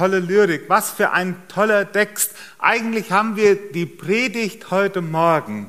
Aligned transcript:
Tolle 0.00 0.20
Lyrik, 0.20 0.62
was 0.68 0.90
für 0.90 1.10
ein 1.10 1.36
toller 1.48 1.92
Text. 1.92 2.32
Eigentlich 2.58 3.12
haben 3.12 3.36
wir 3.36 3.54
die 3.54 3.84
Predigt 3.84 4.70
heute 4.70 5.02
Morgen 5.02 5.68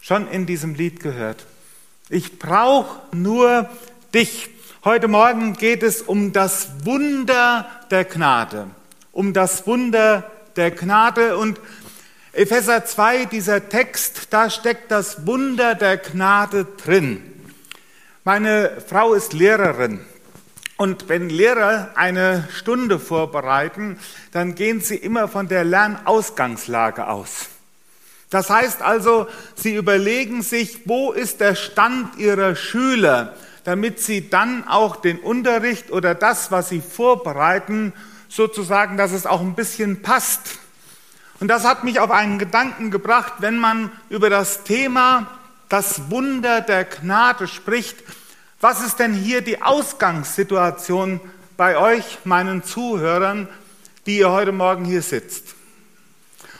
schon 0.00 0.28
in 0.28 0.46
diesem 0.46 0.76
Lied 0.76 1.00
gehört. 1.00 1.44
Ich 2.08 2.38
brauche 2.38 3.00
nur 3.16 3.68
dich. 4.14 4.50
Heute 4.84 5.08
Morgen 5.08 5.54
geht 5.54 5.82
es 5.82 6.02
um 6.02 6.32
das 6.32 6.68
Wunder 6.84 7.68
der 7.90 8.04
Gnade. 8.04 8.68
Um 9.10 9.32
das 9.32 9.66
Wunder 9.66 10.30
der 10.54 10.70
Gnade. 10.70 11.36
Und 11.36 11.60
Epheser 12.32 12.84
2, 12.84 13.24
dieser 13.24 13.68
Text, 13.68 14.28
da 14.30 14.50
steckt 14.50 14.92
das 14.92 15.26
Wunder 15.26 15.74
der 15.74 15.96
Gnade 15.96 16.64
drin. 16.64 17.24
Meine 18.22 18.80
Frau 18.86 19.14
ist 19.14 19.32
Lehrerin 19.32 19.98
und 20.78 21.08
wenn 21.08 21.28
Lehrer 21.28 21.90
eine 21.96 22.48
Stunde 22.54 23.00
vorbereiten, 23.00 23.98
dann 24.32 24.54
gehen 24.54 24.80
sie 24.80 24.96
immer 24.96 25.26
von 25.26 25.48
der 25.48 25.64
Lernausgangslage 25.64 27.08
aus. 27.08 27.48
Das 28.30 28.48
heißt 28.48 28.80
also, 28.80 29.26
sie 29.56 29.74
überlegen 29.74 30.42
sich, 30.42 30.82
wo 30.84 31.10
ist 31.12 31.40
der 31.40 31.56
Stand 31.56 32.16
ihrer 32.16 32.54
Schüler, 32.54 33.34
damit 33.64 34.00
sie 34.00 34.30
dann 34.30 34.68
auch 34.68 34.96
den 34.96 35.18
Unterricht 35.18 35.90
oder 35.90 36.14
das, 36.14 36.52
was 36.52 36.68
sie 36.68 36.80
vorbereiten, 36.80 37.92
sozusagen, 38.28 38.96
dass 38.96 39.10
es 39.10 39.26
auch 39.26 39.40
ein 39.40 39.54
bisschen 39.54 40.02
passt. 40.02 40.58
Und 41.40 41.48
das 41.48 41.64
hat 41.64 41.82
mich 41.82 41.98
auf 41.98 42.12
einen 42.12 42.38
Gedanken 42.38 42.92
gebracht, 42.92 43.34
wenn 43.38 43.58
man 43.58 43.90
über 44.10 44.30
das 44.30 44.62
Thema 44.62 45.26
das 45.68 46.10
Wunder 46.10 46.60
der 46.60 46.84
Gnade 46.84 47.48
spricht, 47.48 47.96
was 48.60 48.84
ist 48.84 48.98
denn 48.98 49.14
hier 49.14 49.40
die 49.40 49.62
Ausgangssituation 49.62 51.20
bei 51.56 51.78
euch, 51.78 52.18
meinen 52.24 52.64
Zuhörern, 52.64 53.48
die 54.06 54.18
ihr 54.18 54.30
heute 54.30 54.52
Morgen 54.52 54.84
hier 54.84 55.02
sitzt? 55.02 55.54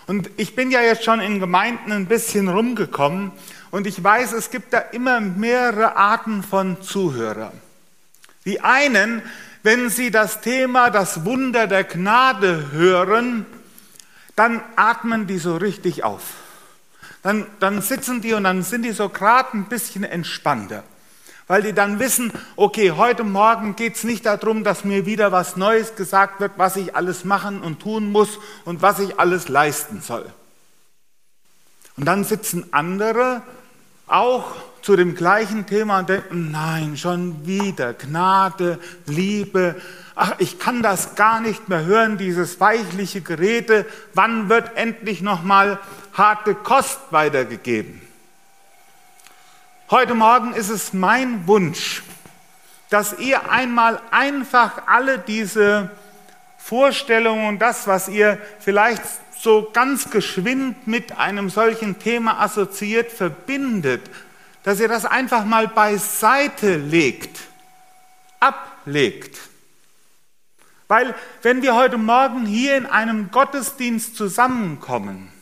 Und 0.07 0.31
ich 0.37 0.55
bin 0.55 0.71
ja 0.71 0.81
jetzt 0.81 1.05
schon 1.05 1.21
in 1.21 1.41
Gemeinden 1.41 1.93
ein 1.93 2.07
bisschen 2.07 2.49
rumgekommen 2.49 3.33
und 3.71 3.87
ich 3.87 4.03
weiß, 4.03 4.33
es 4.33 4.51
gibt 4.51 4.73
da 4.73 4.79
immer 4.79 5.21
mehrere 5.21 5.97
Arten 5.97 6.43
von 6.43 6.81
Zuhörern. 6.81 7.53
Die 8.45 8.61
einen, 8.61 9.21
wenn 9.63 9.91
sie 9.91 10.11
das 10.11 10.41
Thema 10.41 10.91
das 10.91 11.25
Wunder 11.25 11.67
der 11.67 11.85
Gnade 11.85 12.71
hören, 12.73 13.45
dann 14.37 14.63
atmen 14.77 15.27
die 15.27 15.39
so 15.39 15.57
richtig 15.57 16.05
auf. 16.05 16.23
Dann, 17.23 17.47
dann 17.59 17.83
sitzen 17.83 18.23
die 18.23 18.35
und 18.35 18.45
dann 18.45 18.63
sind 18.63 18.83
die 18.83 18.93
so 18.93 19.09
gerade 19.09 19.59
ein 19.59 19.65
bisschen 19.65 20.05
entspannter 20.05 20.85
weil 21.49 21.63
die 21.63 21.73
dann 21.73 21.99
wissen, 21.99 22.33
okay, 22.57 22.93
heute 22.93 23.25
Morgen 23.25 23.75
geht 23.75 23.97
es 23.97 24.05
nicht 24.05 24.27
darum, 24.27 24.63
dass 24.63 24.85
mir 24.85 25.07
wieder 25.07 25.33
was 25.33 25.57
Neues 25.57 25.97
gesagt 25.97 26.41
wird, 26.41 26.53
was 26.57 26.77
ich 26.77 26.95
alles 26.95 27.25
machen 27.25 27.63
und 27.63 27.81
tun 27.81 28.13
muss 28.13 28.39
und 28.65 28.83
was 28.83 29.01
ich 29.01 29.19
alles 29.19 29.49
leisten 29.49 30.01
soll. 30.01 30.27
Und 31.97 32.05
dann 32.05 32.23
sitzen 32.23 32.67
andere 32.71 33.43
auch 34.07 34.55
zu 34.83 34.95
dem 34.95 35.15
gleichen 35.15 35.67
Thema 35.67 35.99
und 36.01 36.09
denken, 36.09 36.51
nein, 36.51 36.97
schon 36.97 37.47
wieder 37.47 37.95
Gnade, 37.95 38.79
Liebe, 39.07 39.75
ach, 40.15 40.35
ich 40.39 40.59
kann 40.59 40.83
das 40.83 41.15
gar 41.15 41.41
nicht 41.41 41.69
mehr 41.69 41.85
hören, 41.85 42.19
dieses 42.19 42.61
weichliche 42.61 43.21
Gerede, 43.21 43.87
wann 44.15 44.49
wird 44.49 44.77
endlich 44.77 45.23
nochmal 45.23 45.79
harte 46.13 46.55
Kost 46.55 47.01
weitergegeben? 47.11 48.08
Heute 49.91 50.15
Morgen 50.15 50.53
ist 50.53 50.69
es 50.69 50.93
mein 50.93 51.47
Wunsch, 51.47 52.03
dass 52.91 53.19
ihr 53.19 53.51
einmal 53.51 53.99
einfach 54.11 54.83
alle 54.87 55.19
diese 55.19 55.91
Vorstellungen 56.59 57.49
und 57.49 57.59
das, 57.59 57.87
was 57.87 58.07
ihr 58.07 58.39
vielleicht 58.61 59.01
so 59.41 59.71
ganz 59.73 60.11
geschwind 60.11 60.87
mit 60.87 61.17
einem 61.17 61.49
solchen 61.49 61.99
Thema 61.99 62.39
assoziiert, 62.39 63.11
verbindet, 63.11 64.03
dass 64.63 64.79
ihr 64.79 64.89
das 64.89 65.07
einfach 65.07 65.47
mal 65.47 65.69
beiseite 65.69 66.77
legt, 66.77 67.41
ablegt. 68.41 69.39
Weil 70.87 71.15
wenn 71.41 71.63
wir 71.63 71.75
heute 71.75 71.97
Morgen 71.97 72.45
hier 72.45 72.77
in 72.77 72.85
einem 72.85 73.31
Gottesdienst 73.31 74.17
zusammenkommen, 74.17 75.33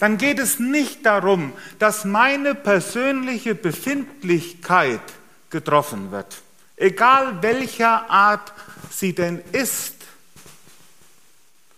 dann 0.00 0.16
geht 0.16 0.38
es 0.38 0.58
nicht 0.58 1.04
darum, 1.04 1.52
dass 1.78 2.06
meine 2.06 2.54
persönliche 2.54 3.54
Befindlichkeit 3.54 5.02
getroffen 5.50 6.10
wird, 6.10 6.38
egal 6.76 7.42
welcher 7.42 8.10
Art 8.10 8.52
sie 8.90 9.12
denn 9.12 9.42
ist. 9.52 9.94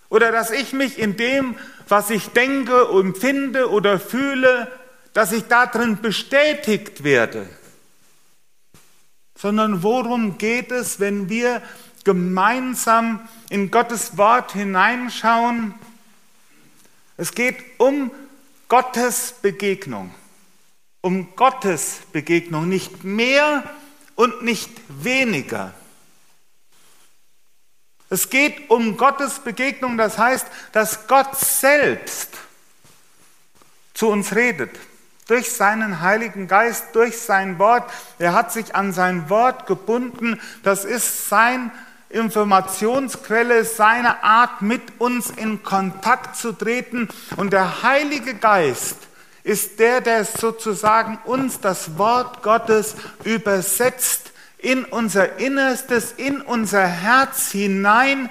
Oder 0.09 0.31
dass 0.31 0.53
ich 0.53 0.73
mich 0.73 0.99
in 0.99 1.17
dem, 1.17 1.57
was 1.89 2.11
ich 2.11 2.29
denke, 2.29 2.87
empfinde 2.93 3.71
oder 3.71 3.99
fühle, 3.99 4.71
dass 5.15 5.33
ich 5.33 5.45
darin 5.45 6.01
bestätigt 6.01 7.03
werde. 7.03 7.49
Sondern 9.37 9.83
worum 9.83 10.39
geht 10.39 10.71
es, 10.71 11.01
wenn 11.01 11.29
wir 11.29 11.61
gemeinsam 12.05 13.29
in 13.51 13.73
Gottes 13.73 14.17
Wort 14.17 14.53
hineinschauen 14.53 15.75
es 17.23 17.37
geht 17.37 17.79
um 17.79 18.11
Gottes 18.67 19.35
Begegnung. 19.41 20.13
Um 21.03 21.37
Gottes 21.37 22.01
Begegnung, 22.11 22.69
nicht 22.69 23.05
mehr 23.05 23.63
und 24.17 24.43
nicht 24.43 24.73
weniger. 24.89 25.73
Es 28.11 28.29
geht 28.29 28.71
um 28.71 28.97
Gottes 28.97 29.39
Begegnung, 29.39 29.99
das 29.99 30.19
heißt, 30.19 30.49
dass 30.73 31.07
Gott 31.07 31.39
selbst 31.39 32.31
zu 33.95 34.09
uns 34.09 34.35
redet. 34.35 34.77
Durch 35.29 35.53
seinen 35.53 36.01
Heiligen 36.01 36.49
Geist, 36.49 36.87
durch 36.95 37.21
sein 37.21 37.61
Wort. 37.61 37.89
Er 38.19 38.33
hat 38.33 38.53
sich 38.53 38.75
an 38.75 38.93
sein 38.93 39.31
Wort 39.31 39.69
gebunden. 39.69 40.41
Das 40.65 40.85
ist 40.85 41.29
sein 41.29 41.71
Informationsquelle, 42.13 43.65
seine 43.65 44.23
Art, 44.23 44.63
mit 44.63 44.83
uns 44.99 45.31
in 45.31 45.63
Kontakt 45.63 46.37
zu 46.37 46.53
treten. 46.53 47.09
Und 47.37 47.53
der 47.53 47.83
Heilige 47.83 48.35
Geist 48.35 48.97
ist 49.45 49.81
der, 49.81 50.01
der 50.01 50.25
sozusagen 50.25 51.19
uns 51.25 51.61
das 51.61 51.99
Wort 51.99 52.43
Gottes 52.43 52.95
übersetzt 53.25 54.33
in 54.59 54.85
unser 54.85 55.39
Innerstes, 55.39 56.13
in 56.13 56.41
unser 56.41 56.87
Herz 56.87 57.51
hinein, 57.51 58.31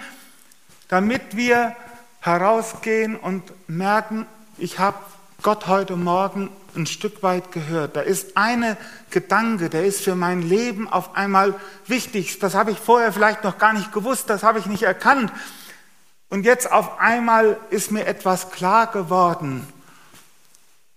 damit 0.88 1.36
wir 1.36 1.75
herausgehen 2.22 3.18
und 3.18 3.44
merken, 3.68 4.25
ich 4.58 4.80
habe 4.80 4.98
Gott 5.42 5.68
heute 5.68 5.96
Morgen 5.96 6.50
ein 6.75 6.85
Stück 6.85 7.23
weit 7.23 7.51
gehört. 7.51 7.95
Da 7.95 8.01
ist 8.01 8.37
eine 8.37 8.77
Gedanke, 9.09 9.69
der 9.69 9.85
ist 9.85 10.01
für 10.01 10.15
mein 10.15 10.41
Leben 10.41 10.87
auf 10.87 11.15
einmal 11.15 11.55
wichtig. 11.87 12.39
Das 12.39 12.55
habe 12.55 12.71
ich 12.71 12.79
vorher 12.79 13.11
vielleicht 13.11 13.43
noch 13.43 13.57
gar 13.57 13.73
nicht 13.73 13.91
gewusst, 13.91 14.29
das 14.29 14.43
habe 14.43 14.59
ich 14.59 14.65
nicht 14.65 14.83
erkannt. 14.83 15.31
Und 16.29 16.45
jetzt 16.45 16.71
auf 16.71 16.99
einmal 16.99 17.57
ist 17.69 17.91
mir 17.91 18.05
etwas 18.05 18.51
klar 18.51 18.87
geworden. 18.87 19.67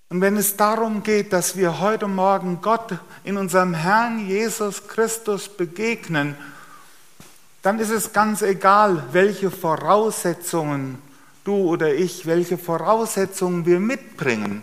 Und 0.09 0.21
wenn 0.21 0.37
es 0.37 0.57
darum 0.57 1.03
geht, 1.03 1.33
dass 1.33 1.57
wir 1.57 1.81
heute 1.81 2.07
Morgen 2.07 2.61
Gott 2.63 2.99
in 3.25 3.37
unserem 3.37 3.75
Herrn 3.75 4.29
Jesus 4.29 4.87
Christus 4.87 5.49
begegnen, 5.49 6.37
dann 7.63 7.81
ist 7.81 7.91
es 7.91 8.13
ganz 8.13 8.43
egal, 8.43 9.05
welche 9.11 9.51
Voraussetzungen 9.51 10.99
du 11.45 11.55
oder 11.55 11.95
ich, 11.95 12.27
welche 12.27 12.59
Voraussetzungen 12.59 13.67
wir 13.67 13.81
mitbringen. 13.81 14.63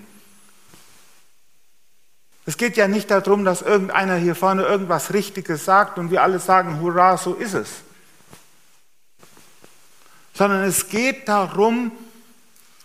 Es 2.52 2.58
geht 2.58 2.76
ja 2.76 2.90
nicht 2.90 3.10
darum, 3.10 3.46
dass 3.46 3.62
irgendeiner 3.62 4.18
hier 4.18 4.36
vorne 4.36 4.64
irgendwas 4.64 5.14
Richtiges 5.14 5.64
sagt 5.64 5.98
und 5.98 6.12
wir 6.12 6.22
alle 6.22 6.38
sagen, 6.38 6.82
hurra, 6.82 7.16
so 7.16 7.34
ist 7.34 7.54
es. 7.54 7.70
Sondern 10.34 10.66
es 10.66 10.90
geht 10.90 11.30
darum, 11.30 11.94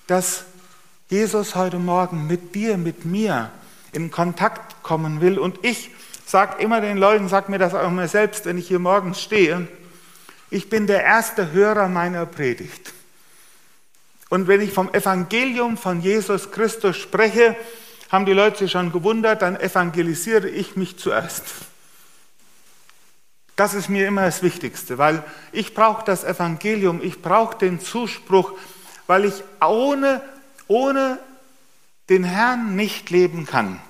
dass 0.07 0.45
Jesus 1.09 1.57
heute 1.57 1.81
Morgen 1.81 2.29
mit 2.29 2.55
dir, 2.55 2.77
mit 2.77 3.05
mir 3.05 3.51
in 3.91 4.13
Kontakt 4.13 4.85
kommen 4.85 5.21
will. 5.21 5.37
Und 5.37 5.59
ich 5.65 5.91
sage 6.25 6.63
immer 6.63 6.81
den 6.81 6.97
Leuten, 6.97 7.29
sage 7.29 7.51
mir 7.51 7.59
das 7.59 7.75
auch 7.75 7.91
mir 7.91 8.07
selbst, 8.07 8.45
wenn 8.45 8.59
ich 8.59 8.69
hier 8.69 8.79
morgens 8.79 9.21
stehe, 9.21 9.67
ich 10.49 10.71
bin 10.71 10.87
der 10.87 11.03
erste 11.03 11.51
Hörer 11.51 11.89
meiner 11.89 12.25
Predigt. 12.25 12.93
Und 14.29 14.47
wenn 14.47 14.61
ich 14.61 14.73
vom 14.73 14.95
Evangelium 14.95 15.77
von 15.77 16.03
Jesus 16.03 16.53
Christus 16.53 16.97
spreche, 16.97 17.57
haben 18.11 18.27
die 18.27 18.33
Leute 18.33 18.59
sich 18.59 18.73
schon 18.73 18.93
gewundert, 18.93 19.43
dann 19.43 19.59
evangelisiere 19.59 20.49
ich 20.49 20.77
mich 20.77 20.99
zuerst. 20.99 21.45
Das 23.57 23.73
ist 23.73 23.89
mir 23.89 24.07
immer 24.07 24.27
das 24.27 24.43
Wichtigste, 24.43 24.99
weil 24.99 25.25
ich 25.51 25.75
brauche 25.75 26.05
das 26.05 26.25
Evangelium, 26.25 27.01
ich 27.03 27.23
brauche 27.23 27.57
den 27.57 27.81
Zuspruch, 27.81 28.53
weil 29.07 29.25
ich 29.25 29.43
ohne, 29.67 30.21
ohne 30.69 31.19
den 32.11 32.23
Herrn 32.23 32.77
nicht 32.77 33.09
leben 33.11 33.47
kann. 33.47 33.81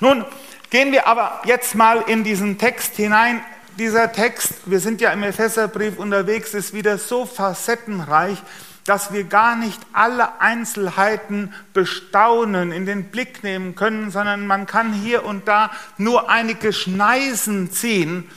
Nun 0.00 0.24
gehen 0.70 0.92
wir 0.92 1.06
aber 1.06 1.40
jetzt 1.44 1.74
mal 1.74 2.04
in 2.06 2.24
diesen 2.24 2.58
Text 2.58 2.96
hinein. 2.96 3.42
dieser 3.78 4.12
Text, 4.12 4.52
wir 4.66 4.80
sind 4.80 5.00
ja 5.00 5.12
im 5.12 5.22
Epheserbrief 5.22 5.98
unterwegs, 5.98 6.52
ist 6.52 6.74
wieder 6.74 6.98
so 6.98 7.24
facettenreich, 7.24 8.36
dass 8.84 9.12
wir 9.12 9.24
gar 9.24 9.56
nicht 9.56 9.80
alle 9.92 10.40
Einzelheiten 10.40 11.54
bestaunen, 11.72 12.72
in 12.72 12.86
den 12.86 13.04
Blick 13.04 13.44
nehmen 13.44 13.74
können, 13.74 14.10
sondern 14.10 14.46
man 14.46 14.66
kann 14.66 14.92
hier 14.92 15.24
und 15.24 15.46
da 15.46 15.70
nur 15.98 16.28
einige 16.28 16.72
Schneisen 16.72 17.70
ziehen, 17.70 18.28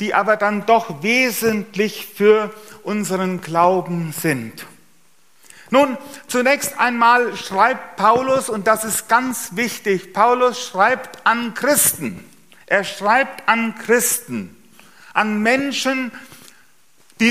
die 0.00 0.14
aber 0.14 0.36
dann 0.36 0.66
doch 0.66 1.02
wesentlich 1.02 2.08
für 2.14 2.52
unseren 2.82 3.40
Glauben 3.40 4.12
sind. 4.12 4.66
Nun, 5.70 5.96
zunächst 6.26 6.78
einmal 6.78 7.34
schreibt 7.36 7.96
Paulus, 7.96 8.50
und 8.50 8.66
das 8.66 8.84
ist 8.84 9.08
ganz 9.08 9.56
wichtig, 9.56 10.12
Paulus 10.12 10.68
schreibt 10.68 11.26
an 11.26 11.54
Christen. 11.54 12.22
Er 12.66 12.84
schreibt 12.84 13.48
an 13.48 13.74
Christen, 13.74 14.54
an 15.14 15.42
Menschen, 15.42 16.10
die 16.10 16.31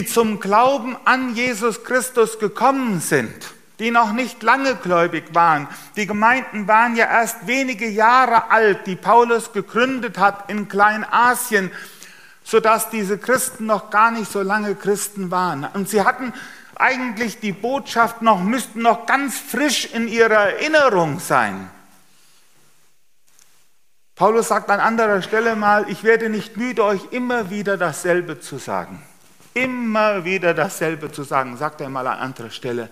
zum 0.06 0.40
Glauben 0.40 0.96
an 1.04 1.36
Jesus 1.36 1.84
Christus 1.84 2.40
gekommen 2.40 3.02
sind, 3.02 3.34
die 3.78 3.92
noch 3.92 4.14
nicht 4.14 4.42
lange 4.42 4.76
gläubig 4.76 5.34
waren. 5.34 5.68
Die 5.98 6.08
Gemeinden 6.08 6.66
waren 6.66 6.96
ja 6.96 7.06
erst 7.06 7.46
wenige 7.46 7.90
Jahre 7.90 8.50
alt, 8.52 8.88
die 8.88 8.96
Paulus 8.96 9.52
gegründet 9.52 10.18
hat 10.18 10.50
in 10.50 10.70
Kleinasien, 10.70 11.72
sodass 12.46 12.90
diese 12.90 13.18
Christen 13.18 13.66
noch 13.66 13.90
gar 13.90 14.12
nicht 14.12 14.32
so 14.32 14.42
lange 14.42 14.76
Christen 14.76 15.30
waren. 15.30 15.68
Und 15.74 15.90
sie 15.90 16.04
hatten 16.04 16.32
eigentlich 16.76 17.42
die 17.42 17.52
Botschaft 17.52 18.22
noch, 18.22 18.42
müssten 18.42 18.82
noch 18.82 19.06
ganz 19.06 19.38
frisch 19.38 19.90
in 19.94 20.08
ihrer 20.08 20.52
Erinnerung 20.54 21.20
sein. 21.20 21.70
Paulus 24.16 24.48
sagt 24.48 24.70
an 24.70 24.80
anderer 24.80 25.22
Stelle 25.22 25.58
mal, 25.58 25.90
ich 25.90 26.06
werde 26.06 26.30
nicht 26.30 26.56
müde, 26.56 26.86
euch 26.86 27.02
immer 27.12 27.50
wieder 27.50 27.76
dasselbe 27.76 28.40
zu 28.40 28.58
sagen 28.58 29.04
immer 29.54 30.26
wieder 30.26 30.54
dasselbe 30.54 31.12
zu 31.12 31.24
sagen, 31.24 31.58
sagt 31.58 31.82
er 31.82 31.90
mal 31.90 32.08
an 32.08 32.20
anderer 32.20 32.50
Stelle. 32.50 32.90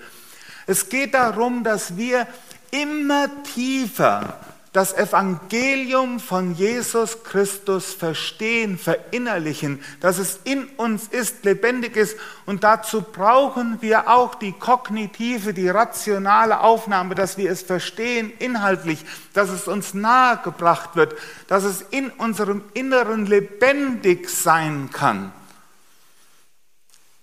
Es 0.67 0.89
geht 0.89 1.13
darum, 1.13 1.63
dass 1.63 1.97
wir 1.97 2.27
immer 2.71 3.27
tiefer 3.43 4.39
das 4.71 4.93
Evangelium 4.93 6.19
von 6.19 6.53
Jesus 6.53 7.23
Christus 7.23 7.93
verstehen, 7.93 8.77
verinnerlichen, 8.77 9.83
dass 9.99 10.19
es 10.19 10.39
in 10.43 10.65
uns 10.77 11.07
ist, 11.07 11.43
lebendig 11.43 11.95
ist. 11.95 12.15
Und 12.45 12.63
dazu 12.63 13.01
brauchen 13.01 13.81
wir 13.81 14.09
auch 14.09 14.35
die 14.35 14.51
kognitive, 14.51 15.55
die 15.55 15.69
rationale 15.69 16.59
Aufnahme, 16.59 17.15
dass 17.15 17.37
wir 17.37 17.49
es 17.49 17.63
verstehen 17.63 18.31
inhaltlich, 18.37 19.03
dass 19.33 19.49
es 19.49 19.67
uns 19.67 19.95
nahegebracht 19.95 20.95
wird, 20.95 21.15
dass 21.47 21.63
es 21.63 21.81
in 21.89 22.11
unserem 22.11 22.61
Inneren 22.75 23.25
lebendig 23.25 24.29
sein 24.29 24.89
kann. 24.93 25.31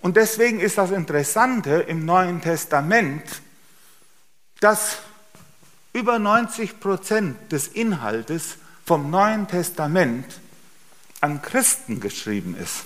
Und 0.00 0.16
deswegen 0.16 0.60
ist 0.60 0.78
das 0.78 0.90
Interessante 0.90 1.76
im 1.80 2.04
Neuen 2.04 2.40
Testament, 2.40 3.42
dass 4.60 4.98
über 5.92 6.18
90 6.18 6.78
Prozent 6.80 7.52
des 7.52 7.68
Inhaltes 7.68 8.58
vom 8.84 9.10
Neuen 9.10 9.48
Testament 9.48 10.40
an 11.20 11.42
Christen 11.42 12.00
geschrieben 12.00 12.56
ist. 12.56 12.84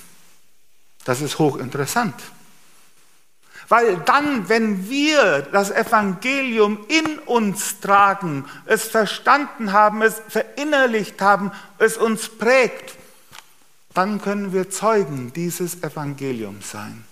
Das 1.05 1.21
ist 1.21 1.39
hochinteressant. 1.39 2.15
Weil 3.69 3.99
dann, 3.99 4.49
wenn 4.49 4.89
wir 4.89 5.43
das 5.43 5.71
Evangelium 5.71 6.87
in 6.89 7.19
uns 7.21 7.81
tragen, 7.81 8.45
es 8.67 8.85
verstanden 8.85 9.73
haben, 9.73 10.03
es 10.03 10.21
verinnerlicht 10.29 11.21
haben, 11.21 11.53
es 11.79 11.97
uns 11.97 12.29
prägt, 12.29 12.97
dann 13.95 14.21
können 14.21 14.53
wir 14.53 14.71
Zeugen 14.71 15.33
dieses 15.33 15.83
Evangeliums 15.83 16.71
sein. 16.71 17.05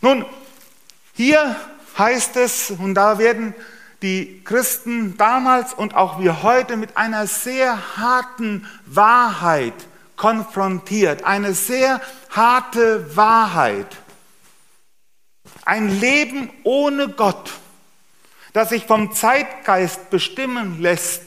Nun, 0.00 0.24
hier 1.14 1.56
heißt 1.98 2.36
es, 2.36 2.70
und 2.70 2.94
da 2.94 3.18
werden 3.18 3.54
die 4.02 4.42
Christen 4.44 5.16
damals 5.16 5.72
und 5.72 5.94
auch 5.94 6.20
wir 6.20 6.42
heute 6.42 6.76
mit 6.76 6.96
einer 6.96 7.26
sehr 7.26 7.96
harten 7.96 8.68
Wahrheit 8.84 9.74
konfrontiert, 10.16 11.24
eine 11.24 11.54
sehr 11.54 12.00
harte 12.30 13.16
Wahrheit. 13.16 13.96
Ein 15.64 15.88
Leben 16.00 16.50
ohne 16.62 17.08
Gott, 17.08 17.52
das 18.52 18.70
sich 18.70 18.86
vom 18.86 19.12
Zeitgeist 19.12 20.10
bestimmen 20.10 20.80
lässt. 20.80 21.22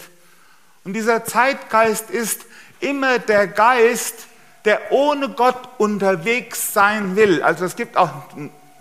Und 0.83 0.93
dieser 0.93 1.25
Zeitgeist 1.25 2.09
ist 2.09 2.45
immer 2.79 3.19
der 3.19 3.47
Geist, 3.47 4.27
der 4.65 4.91
ohne 4.91 5.29
Gott 5.29 5.69
unterwegs 5.77 6.73
sein 6.73 7.15
will. 7.15 7.41
Also 7.41 7.65
es 7.65 7.75
gibt 7.75 7.97
auch 7.97 8.11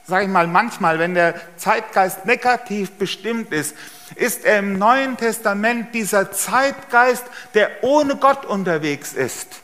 sage 0.09 0.25
ich 0.25 0.31
mal, 0.31 0.47
manchmal, 0.47 0.99
wenn 0.99 1.15
der 1.15 1.35
Zeitgeist 1.59 2.25
negativ 2.25 2.93
bestimmt 2.93 3.53
ist, 3.53 3.77
ist 4.15 4.47
er 4.47 4.61
im 4.61 4.79
Neuen 4.79 5.19
Testament 5.19 5.95
dieser 5.95 6.33
Zeitgeist, 6.33 7.25
der 7.53 7.71
ohne 7.83 8.17
Gott 8.17 8.47
unterwegs 8.47 9.13
ist. 9.13 9.61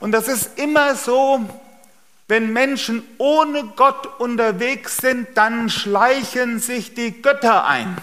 Und 0.00 0.12
das 0.12 0.26
ist 0.26 0.58
immer 0.58 0.94
so, 0.94 1.40
wenn 2.28 2.50
Menschen 2.54 3.04
ohne 3.18 3.64
Gott 3.76 4.18
unterwegs 4.18 4.96
sind, 4.96 5.28
dann 5.36 5.68
schleichen 5.68 6.58
sich 6.58 6.94
die 6.94 7.20
Götter 7.20 7.66
ein. 7.66 7.98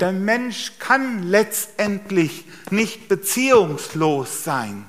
Der 0.00 0.12
Mensch 0.12 0.72
kann 0.78 1.24
letztendlich 1.24 2.44
nicht 2.70 3.08
beziehungslos 3.08 4.44
sein. 4.44 4.86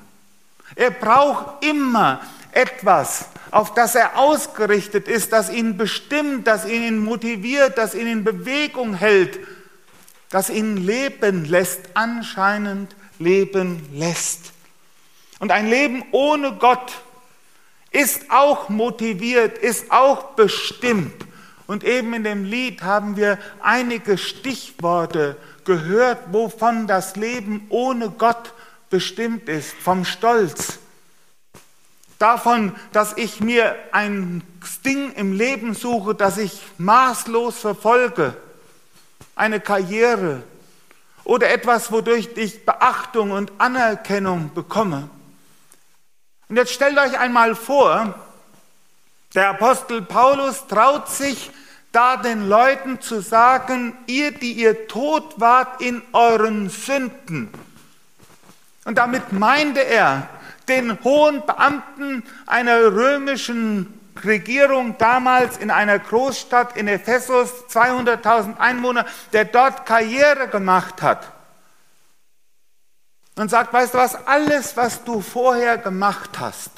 Er 0.74 0.90
braucht 0.90 1.64
immer 1.64 2.22
etwas, 2.52 3.26
auf 3.50 3.74
das 3.74 3.94
er 3.94 4.18
ausgerichtet 4.18 5.08
ist, 5.08 5.32
das 5.32 5.50
ihn 5.50 5.76
bestimmt, 5.76 6.46
das 6.46 6.66
ihn 6.66 6.98
motiviert, 6.98 7.76
das 7.76 7.94
ihn 7.94 8.06
in 8.06 8.24
Bewegung 8.24 8.94
hält, 8.94 9.38
das 10.30 10.48
ihn 10.48 10.78
leben 10.78 11.44
lässt, 11.44 11.80
anscheinend 11.92 12.96
leben 13.18 13.86
lässt. 13.92 14.52
Und 15.38 15.52
ein 15.52 15.68
Leben 15.68 16.04
ohne 16.12 16.52
Gott 16.52 16.92
ist 17.90 18.30
auch 18.30 18.70
motiviert, 18.70 19.58
ist 19.58 19.92
auch 19.92 20.30
bestimmt. 20.34 21.26
Und 21.72 21.84
eben 21.84 22.12
in 22.12 22.22
dem 22.22 22.44
Lied 22.44 22.82
haben 22.82 23.16
wir 23.16 23.38
einige 23.62 24.18
Stichworte 24.18 25.38
gehört, 25.64 26.18
wovon 26.30 26.86
das 26.86 27.16
Leben 27.16 27.64
ohne 27.70 28.10
Gott 28.10 28.52
bestimmt 28.90 29.48
ist. 29.48 29.72
Vom 29.72 30.04
Stolz, 30.04 30.80
davon, 32.18 32.74
dass 32.92 33.16
ich 33.16 33.40
mir 33.40 33.74
ein 33.90 34.42
Ding 34.84 35.14
im 35.14 35.32
Leben 35.32 35.72
suche, 35.72 36.14
das 36.14 36.36
ich 36.36 36.60
maßlos 36.76 37.60
verfolge, 37.60 38.36
eine 39.34 39.58
Karriere 39.58 40.42
oder 41.24 41.50
etwas, 41.50 41.90
wodurch 41.90 42.28
ich 42.34 42.66
Beachtung 42.66 43.30
und 43.30 43.50
Anerkennung 43.56 44.50
bekomme. 44.52 45.08
Und 46.50 46.56
jetzt 46.56 46.74
stellt 46.74 46.98
euch 46.98 47.18
einmal 47.18 47.54
vor, 47.54 48.14
der 49.34 49.48
Apostel 49.48 50.02
Paulus 50.02 50.66
traut 50.66 51.08
sich, 51.08 51.50
da 51.92 52.16
den 52.16 52.48
Leuten 52.48 53.00
zu 53.00 53.20
sagen, 53.20 53.96
ihr, 54.06 54.32
die 54.32 54.52
ihr 54.52 54.88
tot 54.88 55.38
wart 55.38 55.80
in 55.80 56.02
euren 56.12 56.70
Sünden. 56.70 57.50
Und 58.84 58.98
damit 58.98 59.32
meinte 59.32 59.80
er, 59.80 60.28
den 60.68 61.02
hohen 61.04 61.44
Beamten 61.44 62.24
einer 62.46 62.78
römischen 62.92 64.00
Regierung 64.24 64.96
damals 64.98 65.56
in 65.56 65.70
einer 65.70 65.98
Großstadt 65.98 66.76
in 66.76 66.88
Ephesus, 66.88 67.50
200.000 67.68 68.58
Einwohner, 68.58 69.06
der 69.32 69.44
dort 69.44 69.86
Karriere 69.86 70.48
gemacht 70.48 71.02
hat. 71.02 71.32
Und 73.36 73.50
sagt, 73.50 73.72
weißt 73.72 73.94
du 73.94 73.98
was, 73.98 74.26
alles, 74.26 74.76
was 74.76 75.04
du 75.04 75.20
vorher 75.20 75.78
gemacht 75.78 76.38
hast, 76.38 76.70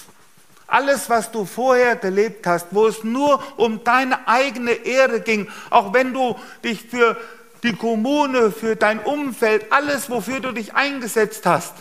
alles, 0.66 1.10
was 1.10 1.30
du 1.30 1.44
vorher 1.44 1.96
gelebt 1.96 2.46
hast, 2.46 2.68
wo 2.70 2.86
es 2.86 3.04
nur 3.04 3.42
um 3.56 3.84
deine 3.84 4.26
eigene 4.26 4.72
Ehre 4.72 5.20
ging, 5.20 5.50
auch 5.70 5.92
wenn 5.92 6.12
du 6.12 6.38
dich 6.62 6.82
für 6.82 7.16
die 7.62 7.74
Kommune, 7.74 8.52
für 8.52 8.76
dein 8.76 9.00
Umfeld, 9.00 9.72
alles, 9.72 10.10
wofür 10.10 10.40
du 10.40 10.52
dich 10.52 10.74
eingesetzt 10.74 11.46
hast, 11.46 11.74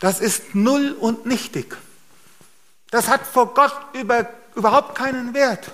das 0.00 0.20
ist 0.20 0.54
null 0.54 0.96
und 0.98 1.26
nichtig. 1.26 1.76
Das 2.90 3.08
hat 3.08 3.26
vor 3.26 3.54
Gott 3.54 3.74
über, 3.92 4.28
überhaupt 4.54 4.96
keinen 4.96 5.34
Wert. 5.34 5.70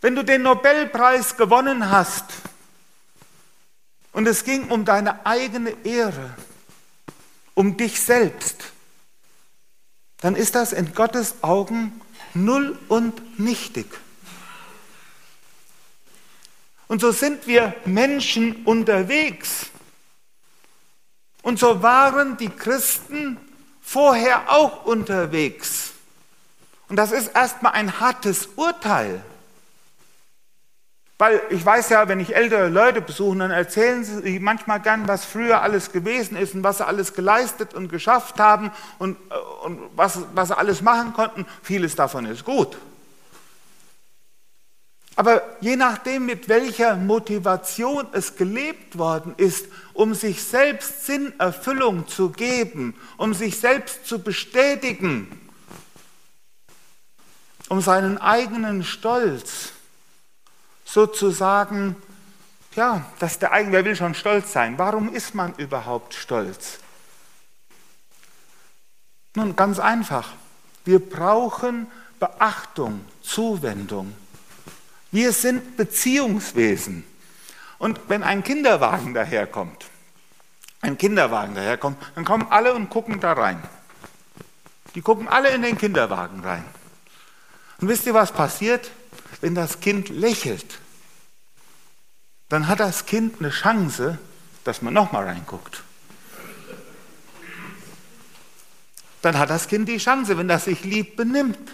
Wenn 0.00 0.14
du 0.14 0.22
den 0.22 0.42
Nobelpreis 0.42 1.36
gewonnen 1.36 1.90
hast 1.90 2.24
und 4.12 4.26
es 4.26 4.44
ging 4.44 4.68
um 4.68 4.84
deine 4.84 5.24
eigene 5.24 5.70
Ehre, 5.84 6.34
um 7.54 7.76
dich 7.76 8.00
selbst, 8.00 8.72
dann 10.22 10.36
ist 10.36 10.54
das 10.54 10.72
in 10.72 10.94
Gottes 10.94 11.42
Augen 11.42 12.00
null 12.32 12.78
und 12.88 13.38
nichtig. 13.38 13.86
Und 16.88 17.00
so 17.00 17.12
sind 17.12 17.46
wir 17.46 17.74
Menschen 17.84 18.64
unterwegs 18.64 19.66
Und 21.42 21.58
so 21.58 21.82
waren 21.82 22.36
die 22.36 22.48
Christen 22.48 23.36
vorher 23.80 24.50
auch 24.50 24.84
unterwegs. 24.84 25.92
Und 26.88 26.96
das 26.96 27.10
ist 27.10 27.34
erstmal 27.34 27.72
ein 27.72 28.00
hartes 28.00 28.48
Urteil. 28.56 29.24
Weil 31.22 31.40
ich 31.50 31.64
weiß 31.64 31.90
ja, 31.90 32.08
wenn 32.08 32.18
ich 32.18 32.34
ältere 32.34 32.68
Leute 32.68 33.00
besuche, 33.00 33.38
dann 33.38 33.52
erzählen 33.52 34.02
sie 34.02 34.40
manchmal 34.40 34.80
gern, 34.80 35.06
was 35.06 35.24
früher 35.24 35.62
alles 35.62 35.92
gewesen 35.92 36.36
ist 36.36 36.52
und 36.52 36.64
was 36.64 36.78
sie 36.78 36.84
alles 36.84 37.14
geleistet 37.14 37.74
und 37.74 37.88
geschafft 37.88 38.40
haben 38.40 38.72
und, 38.98 39.16
äh, 39.30 39.64
und 39.64 39.78
was, 39.94 40.18
was 40.34 40.48
sie 40.48 40.58
alles 40.58 40.82
machen 40.82 41.12
konnten. 41.12 41.46
Vieles 41.62 41.94
davon 41.94 42.26
ist 42.26 42.44
gut. 42.44 42.76
Aber 45.14 45.42
je 45.60 45.76
nachdem, 45.76 46.26
mit 46.26 46.48
welcher 46.48 46.96
Motivation 46.96 48.04
es 48.10 48.34
gelebt 48.34 48.98
worden 48.98 49.34
ist, 49.36 49.66
um 49.92 50.14
sich 50.14 50.42
selbst 50.42 51.06
Sinnerfüllung 51.06 52.08
zu 52.08 52.30
geben, 52.30 52.96
um 53.16 53.32
sich 53.32 53.60
selbst 53.60 54.08
zu 54.08 54.18
bestätigen, 54.18 55.28
um 57.68 57.80
seinen 57.80 58.18
eigenen 58.18 58.82
Stolz 58.82 59.72
sozusagen, 60.92 61.96
ja, 62.74 63.06
dass 63.18 63.38
der 63.38 63.52
eigene, 63.52 63.72
wer 63.72 63.84
will 63.84 63.96
schon 63.96 64.14
stolz 64.14 64.52
sein? 64.52 64.78
Warum 64.78 65.14
ist 65.14 65.34
man 65.34 65.54
überhaupt 65.54 66.12
stolz? 66.14 66.78
Nun, 69.34 69.56
ganz 69.56 69.78
einfach. 69.78 70.28
Wir 70.84 70.98
brauchen 70.98 71.86
Beachtung, 72.20 73.04
Zuwendung. 73.22 74.14
Wir 75.10 75.32
sind 75.32 75.76
Beziehungswesen. 75.76 77.04
Und 77.78 77.98
wenn 78.08 78.22
ein 78.22 78.44
Kinderwagen 78.44 79.14
daherkommt, 79.14 79.86
ein 80.82 80.98
Kinderwagen 80.98 81.54
daherkommt, 81.54 81.96
dann 82.14 82.24
kommen 82.24 82.46
alle 82.50 82.74
und 82.74 82.90
gucken 82.90 83.18
da 83.18 83.32
rein. 83.32 83.62
Die 84.94 85.00
gucken 85.00 85.26
alle 85.26 85.48
in 85.50 85.62
den 85.62 85.78
Kinderwagen 85.78 86.40
rein. 86.40 86.64
Und 87.80 87.88
wisst 87.88 88.06
ihr, 88.06 88.14
was 88.14 88.30
passiert, 88.32 88.90
wenn 89.40 89.54
das 89.54 89.80
Kind 89.80 90.10
lächelt? 90.10 90.81
Dann 92.52 92.68
hat 92.68 92.80
das 92.80 93.06
Kind 93.06 93.36
eine 93.40 93.48
Chance, 93.48 94.18
dass 94.64 94.82
man 94.82 94.92
nochmal 94.92 95.24
reinguckt. 95.24 95.82
Dann 99.22 99.38
hat 99.38 99.48
das 99.48 99.68
Kind 99.68 99.88
die 99.88 99.96
Chance, 99.96 100.36
wenn 100.36 100.48
das 100.48 100.66
sich 100.66 100.84
lieb 100.84 101.16
benimmt. 101.16 101.72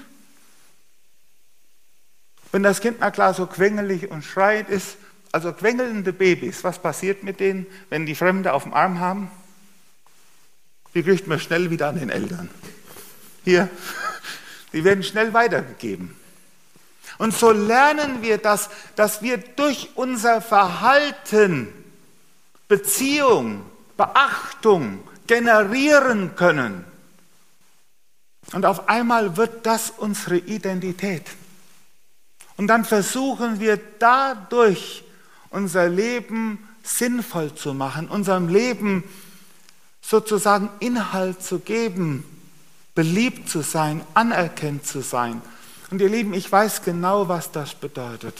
Wenn 2.52 2.62
das 2.62 2.80
Kind 2.80 2.98
na 3.00 3.10
klar 3.10 3.34
so 3.34 3.46
quengelig 3.46 4.08
und 4.12 4.24
schreit 4.24 4.70
ist, 4.70 4.98
also 5.32 5.52
quengelnde 5.52 6.12
Babys, 6.12 6.62
was 6.62 6.78
passiert 6.78 7.24
mit 7.24 7.40
denen, 7.40 7.66
wenn 7.90 8.06
die 8.06 8.14
Fremde 8.14 8.52
auf 8.52 8.62
dem 8.62 8.72
Arm 8.72 9.00
haben? 9.00 9.32
Die 10.94 11.02
kriegt 11.02 11.26
man 11.26 11.40
schnell 11.40 11.72
wieder 11.72 11.88
an 11.88 11.98
den 11.98 12.08
Eltern. 12.08 12.50
Hier, 13.42 13.68
die 14.72 14.84
werden 14.84 15.02
schnell 15.02 15.32
weitergegeben. 15.32 16.17
Und 17.18 17.34
so 17.34 17.50
lernen 17.50 18.22
wir 18.22 18.38
das, 18.38 18.70
dass 18.94 19.22
wir 19.22 19.38
durch 19.38 19.90
unser 19.94 20.40
Verhalten 20.40 21.72
Beziehung, 22.68 23.64
Beachtung 23.96 25.00
generieren 25.26 26.36
können. 26.36 26.84
Und 28.52 28.64
auf 28.64 28.88
einmal 28.88 29.36
wird 29.36 29.66
das 29.66 29.90
unsere 29.90 30.38
Identität. 30.38 31.24
Und 32.56 32.66
dann 32.66 32.84
versuchen 32.84 33.60
wir 33.60 33.78
dadurch 33.98 35.04
unser 35.50 35.88
Leben 35.88 36.68
sinnvoll 36.82 37.54
zu 37.54 37.74
machen, 37.74 38.08
unserem 38.08 38.48
Leben 38.48 39.04
sozusagen 40.00 40.70
Inhalt 40.80 41.42
zu 41.42 41.58
geben, 41.58 42.24
beliebt 42.94 43.48
zu 43.48 43.62
sein, 43.62 44.02
anerkannt 44.14 44.86
zu 44.86 45.02
sein. 45.02 45.42
Und 45.90 46.00
ihr 46.00 46.08
Lieben, 46.08 46.34
ich 46.34 46.50
weiß 46.50 46.82
genau, 46.82 47.28
was 47.28 47.50
das 47.50 47.74
bedeutet. 47.74 48.36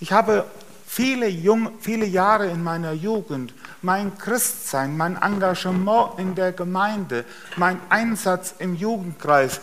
Ich 0.00 0.12
habe 0.12 0.44
viele, 0.86 1.28
Jung, 1.28 1.78
viele 1.80 2.06
Jahre 2.06 2.48
in 2.48 2.62
meiner 2.62 2.92
Jugend 2.92 3.54
mein 3.82 4.16
Christsein, 4.16 4.96
mein 4.96 5.20
Engagement 5.20 6.18
in 6.18 6.34
der 6.34 6.52
Gemeinde, 6.52 7.24
mein 7.56 7.80
Einsatz 7.88 8.54
im 8.58 8.74
Jugendkreis, 8.74 9.60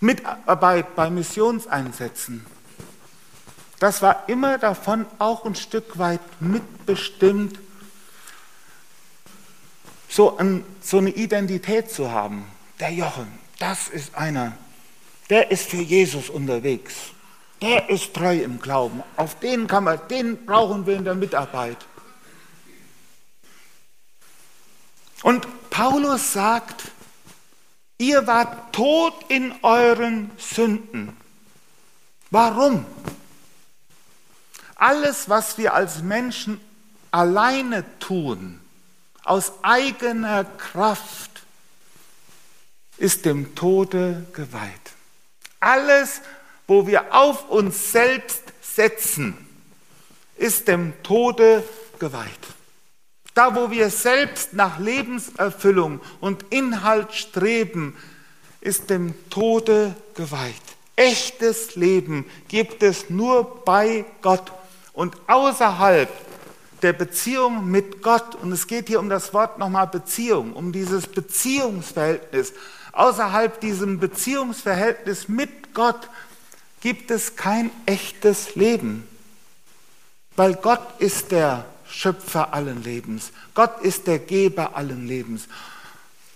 Mitarbeit 0.00 0.94
bei 0.94 1.10
Missionseinsätzen, 1.10 2.44
das 3.82 4.00
war 4.00 4.28
immer 4.28 4.58
davon 4.58 5.06
auch 5.18 5.44
ein 5.44 5.56
Stück 5.56 5.98
weit 5.98 6.20
mitbestimmt, 6.38 7.58
so, 10.08 10.36
ein, 10.36 10.64
so 10.80 10.98
eine 10.98 11.10
Identität 11.10 11.90
zu 11.90 12.12
haben. 12.12 12.44
Der 12.78 12.92
Jochen, 12.92 13.26
das 13.58 13.88
ist 13.88 14.14
einer, 14.14 14.56
der 15.30 15.50
ist 15.50 15.68
für 15.68 15.82
Jesus 15.82 16.28
unterwegs. 16.28 16.94
Der 17.60 17.88
ist 17.88 18.12
treu 18.12 18.38
im 18.38 18.60
Glauben. 18.60 19.02
Auf 19.16 19.38
den 19.38 19.68
kann 19.68 19.84
man, 19.84 20.00
den 20.08 20.44
brauchen 20.44 20.84
wir 20.84 20.96
in 20.96 21.04
der 21.04 21.14
Mitarbeit. 21.14 21.78
Und 25.22 25.46
Paulus 25.70 26.32
sagt, 26.32 26.90
ihr 27.98 28.26
wart 28.26 28.74
tot 28.74 29.14
in 29.28 29.54
euren 29.62 30.32
Sünden. 30.36 31.16
Warum? 32.30 32.84
Alles, 34.74 35.28
was 35.28 35.56
wir 35.58 35.74
als 35.74 36.02
Menschen 36.02 36.60
alleine 37.12 37.84
tun, 38.00 38.60
aus 39.22 39.52
eigener 39.62 40.44
Kraft, 40.44 41.31
ist 43.02 43.24
dem 43.24 43.56
Tode 43.56 44.24
geweiht. 44.32 44.92
Alles, 45.58 46.20
wo 46.68 46.86
wir 46.86 47.12
auf 47.12 47.50
uns 47.50 47.90
selbst 47.90 48.44
setzen, 48.60 49.36
ist 50.36 50.68
dem 50.68 50.92
Tode 51.02 51.64
geweiht. 51.98 52.30
Da, 53.34 53.56
wo 53.56 53.72
wir 53.72 53.90
selbst 53.90 54.52
nach 54.52 54.78
Lebenserfüllung 54.78 56.00
und 56.20 56.44
Inhalt 56.50 57.12
streben, 57.12 57.96
ist 58.60 58.88
dem 58.88 59.14
Tode 59.30 59.96
geweiht. 60.14 60.54
Echtes 60.94 61.74
Leben 61.74 62.24
gibt 62.46 62.84
es 62.84 63.10
nur 63.10 63.64
bei 63.64 64.04
Gott 64.20 64.52
und 64.92 65.16
außerhalb 65.26 66.08
der 66.82 66.92
Beziehung 66.92 67.68
mit 67.68 68.00
Gott. 68.00 68.36
Und 68.36 68.52
es 68.52 68.68
geht 68.68 68.86
hier 68.86 69.00
um 69.00 69.08
das 69.08 69.34
Wort 69.34 69.58
nochmal 69.58 69.88
Beziehung, 69.88 70.52
um 70.52 70.70
dieses 70.70 71.08
Beziehungsverhältnis 71.08 72.52
Außerhalb 72.92 73.60
diesem 73.60 73.98
Beziehungsverhältnis 73.98 75.28
mit 75.28 75.74
Gott 75.74 76.08
gibt 76.80 77.10
es 77.10 77.36
kein 77.36 77.70
echtes 77.86 78.54
Leben, 78.54 79.08
weil 80.36 80.54
Gott 80.54 81.00
ist 81.00 81.30
der 81.32 81.64
Schöpfer 81.88 82.52
allen 82.52 82.82
Lebens. 82.82 83.32
Gott 83.54 83.80
ist 83.80 84.06
der 84.06 84.18
Geber 84.18 84.76
allen 84.76 85.06
Lebens. 85.06 85.48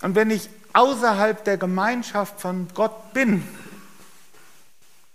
Und 0.02 0.14
wenn 0.14 0.30
ich 0.30 0.48
außerhalb 0.72 1.44
der 1.44 1.56
Gemeinschaft 1.56 2.40
von 2.40 2.68
Gott 2.74 3.12
bin, 3.12 3.46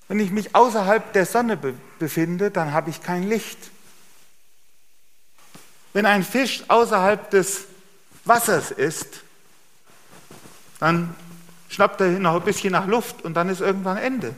wenn 0.07 0.19
ich 0.19 0.31
mich 0.31 0.55
außerhalb 0.55 1.13
der 1.13 1.25
Sonne 1.25 1.55
be 1.57 1.73
befinde, 1.97 2.51
dann 2.51 2.73
habe 2.73 2.89
ich 2.89 3.01
kein 3.01 3.29
Licht. 3.29 3.59
Wenn 5.93 6.05
ein 6.05 6.23
Fisch 6.23 6.63
außerhalb 6.67 7.29
des 7.29 7.65
Wassers 8.25 8.71
ist, 8.71 9.21
dann 10.79 11.15
schnappt 11.71 12.01
er 12.01 12.11
noch 12.19 12.35
ein 12.35 12.41
bisschen 12.41 12.73
nach 12.73 12.85
Luft 12.85 13.23
und 13.23 13.33
dann 13.33 13.49
ist 13.49 13.61
irgendwann 13.61 13.97
Ende. 13.97 14.35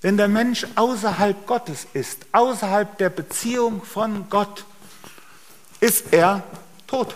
Wenn 0.00 0.16
der 0.16 0.28
Mensch 0.28 0.66
außerhalb 0.76 1.46
Gottes 1.46 1.86
ist, 1.92 2.26
außerhalb 2.32 2.96
der 2.98 3.10
Beziehung 3.10 3.84
von 3.84 4.28
Gott, 4.30 4.64
ist 5.80 6.12
er 6.12 6.42
tot. 6.86 7.14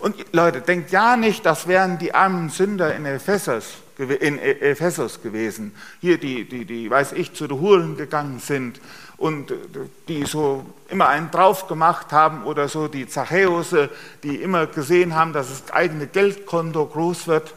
Und 0.00 0.16
Leute, 0.32 0.60
denkt 0.60 0.90
ja 0.90 1.16
nicht, 1.16 1.44
das 1.44 1.66
wären 1.66 1.98
die 1.98 2.14
armen 2.14 2.50
Sünder 2.50 2.94
in 2.94 3.04
Ephesus, 3.04 3.78
in 3.98 4.38
Ephesus 4.38 5.22
gewesen. 5.22 5.74
Hier, 6.00 6.18
die, 6.18 6.48
die, 6.48 6.64
die, 6.64 6.88
weiß 6.88 7.12
ich, 7.12 7.34
zu 7.34 7.46
den 7.46 7.60
Huren 7.60 7.96
gegangen 7.96 8.38
sind 8.38 8.80
und 9.16 9.52
die 10.06 10.24
so 10.24 10.64
immer 10.88 11.08
einen 11.08 11.30
drauf 11.30 11.66
gemacht 11.66 12.12
haben 12.12 12.44
oder 12.44 12.68
so 12.68 12.86
die 12.86 13.08
Zachäuse, 13.08 13.90
die 14.22 14.36
immer 14.36 14.66
gesehen 14.66 15.14
haben, 15.14 15.32
dass 15.32 15.48
das 15.48 15.72
eigene 15.72 16.06
Geldkonto 16.06 16.86
groß 16.86 17.26
wird. 17.26 17.54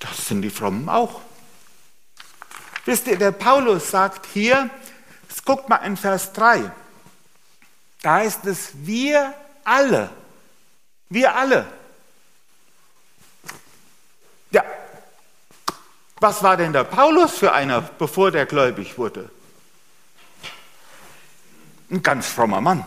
Das 0.00 0.28
sind 0.28 0.42
die 0.42 0.50
Frommen 0.50 0.88
auch. 0.88 1.20
Wisst 2.84 3.06
ihr, 3.06 3.16
der 3.16 3.32
Paulus 3.32 3.90
sagt 3.90 4.26
hier, 4.26 4.70
guckt 5.46 5.68
mal 5.68 5.76
in 5.76 5.96
Vers 5.96 6.32
3, 6.34 6.70
da 8.02 8.14
heißt 8.16 8.44
es, 8.46 8.72
wir 8.74 9.32
alle, 9.64 10.10
wir 11.08 11.34
alle. 11.34 11.66
Ja, 14.50 14.64
was 16.20 16.42
war 16.42 16.56
denn 16.56 16.72
der 16.72 16.84
Paulus 16.84 17.38
für 17.38 17.52
einer, 17.52 17.80
bevor 17.82 18.30
der 18.30 18.46
gläubig 18.46 18.96
wurde? 18.96 19.30
Ein 21.90 22.02
ganz 22.02 22.26
frommer 22.26 22.60
Mann. 22.60 22.84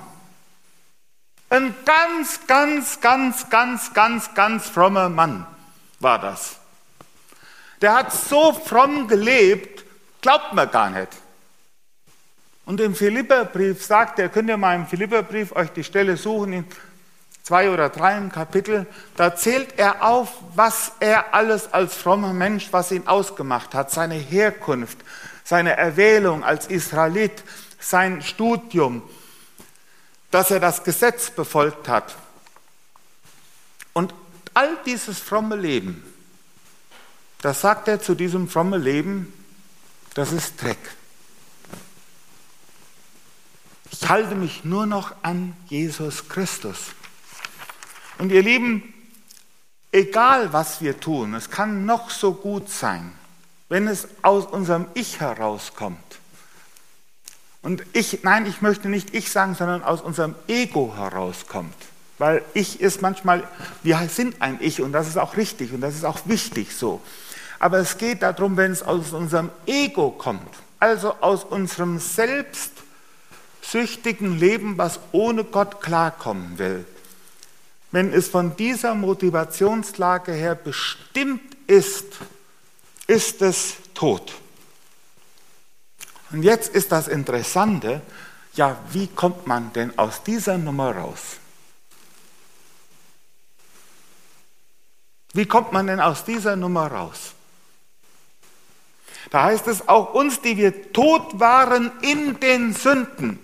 Ein 1.49 1.73
ganz, 1.85 2.45
ganz, 2.47 2.99
ganz, 3.01 3.49
ganz, 3.49 3.93
ganz, 3.93 4.33
ganz 4.33 4.69
frommer 4.69 5.09
Mann 5.09 5.47
war 5.99 6.19
das. 6.19 6.57
Der 7.81 7.93
hat 7.93 8.11
so 8.11 8.53
fromm 8.53 9.07
gelebt, 9.07 9.85
glaubt 10.21 10.53
man 10.53 10.69
gar 10.69 10.89
nicht. 10.89 11.09
Und 12.65 12.81
im 12.81 12.93
Philipperbrief 12.93 13.83
sagt 13.83 14.19
er, 14.19 14.29
könnt 14.29 14.49
ihr 14.49 14.57
mal 14.57 14.75
im 14.75 14.85
Philipperbrief 14.85 15.53
euch 15.53 15.71
die 15.71 15.83
Stelle 15.83 16.17
suchen, 16.17 16.53
in 16.53 16.65
zwei 17.43 17.69
oder 17.69 17.89
drei 17.89 18.19
Kapitel, 18.29 18.85
da 19.15 19.35
zählt 19.35 19.77
er 19.77 20.03
auf, 20.03 20.29
was 20.55 20.91
er 20.99 21.33
alles 21.33 21.73
als 21.73 21.95
frommer 21.95 22.33
Mensch, 22.33 22.67
was 22.71 22.91
ihn 22.91 23.07
ausgemacht 23.07 23.73
hat, 23.73 23.91
seine 23.91 24.15
Herkunft, 24.15 24.97
seine 25.43 25.75
Erwählung 25.75 26.43
als 26.43 26.67
Israelit, 26.67 27.43
sein 27.79 28.21
Studium, 28.21 29.01
dass 30.31 30.51
er 30.51 30.59
das 30.59 30.83
Gesetz 30.83 31.31
befolgt 31.31 31.87
hat. 31.87 32.15
Und 33.93 34.13
all 34.53 34.77
dieses 34.85 35.19
fromme 35.19 35.55
Leben, 35.55 36.03
das 37.41 37.61
sagt 37.61 37.87
er 37.87 38.01
zu 38.01 38.15
diesem 38.15 38.47
frommen 38.47 38.81
Leben, 38.81 39.33
das 40.13 40.31
ist 40.31 40.61
Dreck. 40.61 40.77
Ich 43.91 44.07
halte 44.07 44.35
mich 44.35 44.63
nur 44.63 44.85
noch 44.85 45.15
an 45.23 45.55
Jesus 45.67 46.29
Christus. 46.29 46.77
Und 48.19 48.31
ihr 48.33 48.43
Lieben, 48.43 48.93
egal 49.91 50.53
was 50.53 50.81
wir 50.81 50.99
tun, 50.99 51.33
es 51.33 51.49
kann 51.49 51.85
noch 51.85 52.09
so 52.09 52.33
gut 52.33 52.69
sein, 52.69 53.13
wenn 53.69 53.87
es 53.87 54.09
aus 54.21 54.45
unserem 54.45 54.85
Ich 54.93 55.21
herauskommt. 55.21 55.97
Und 57.61 57.83
ich, 57.93 58.23
nein, 58.23 58.45
ich 58.45 58.61
möchte 58.61 58.89
nicht 58.89 59.15
ich 59.15 59.31
sagen, 59.31 59.55
sondern 59.55 59.83
aus 59.83 60.01
unserem 60.01 60.35
Ego 60.47 60.93
herauskommt. 60.95 61.73
Weil 62.17 62.43
ich 62.53 62.81
ist 62.81 63.01
manchmal, 63.01 63.47
wir 63.83 63.97
sind 64.09 64.41
ein 64.41 64.57
Ich 64.61 64.81
und 64.81 64.91
das 64.91 65.07
ist 65.07 65.17
auch 65.17 65.37
richtig 65.37 65.71
und 65.71 65.79
das 65.79 65.95
ist 65.95 66.03
auch 66.03 66.19
wichtig 66.25 66.75
so. 66.75 67.01
Aber 67.57 67.77
es 67.77 67.97
geht 67.97 68.21
darum, 68.21 68.57
wenn 68.57 68.71
es 68.71 68.83
aus 68.83 69.13
unserem 69.13 69.49
Ego 69.65 70.11
kommt, 70.11 70.55
also 70.79 71.15
aus 71.21 71.45
unserem 71.45 71.99
Selbst, 71.99 72.71
süchtigen 73.61 74.39
Leben, 74.39 74.77
was 74.77 74.99
ohne 75.13 75.45
Gott 75.45 75.81
klarkommen 75.81 76.57
will, 76.57 76.85
wenn 77.91 78.13
es 78.13 78.27
von 78.27 78.55
dieser 78.55 78.95
Motivationslage 78.95 80.31
her 80.31 80.55
bestimmt 80.55 81.57
ist, 81.67 82.05
ist 83.07 83.41
es 83.41 83.75
tot. 83.93 84.33
Und 86.31 86.43
jetzt 86.43 86.73
ist 86.75 86.91
das 86.91 87.07
Interessante, 87.07 88.01
ja, 88.53 88.77
wie 88.91 89.07
kommt 89.07 89.47
man 89.47 89.73
denn 89.73 89.97
aus 89.97 90.23
dieser 90.23 90.57
Nummer 90.57 90.95
raus? 90.95 91.37
Wie 95.33 95.45
kommt 95.45 95.71
man 95.71 95.87
denn 95.87 95.99
aus 95.99 96.23
dieser 96.23 96.55
Nummer 96.55 96.87
raus? 96.87 97.33
Da 99.31 99.43
heißt 99.43 99.67
es 99.67 99.87
auch 99.87 100.13
uns, 100.13 100.41
die 100.41 100.57
wir 100.57 100.91
tot 100.91 101.39
waren 101.39 101.91
in 102.01 102.39
den 102.39 102.73
Sünden. 102.73 103.39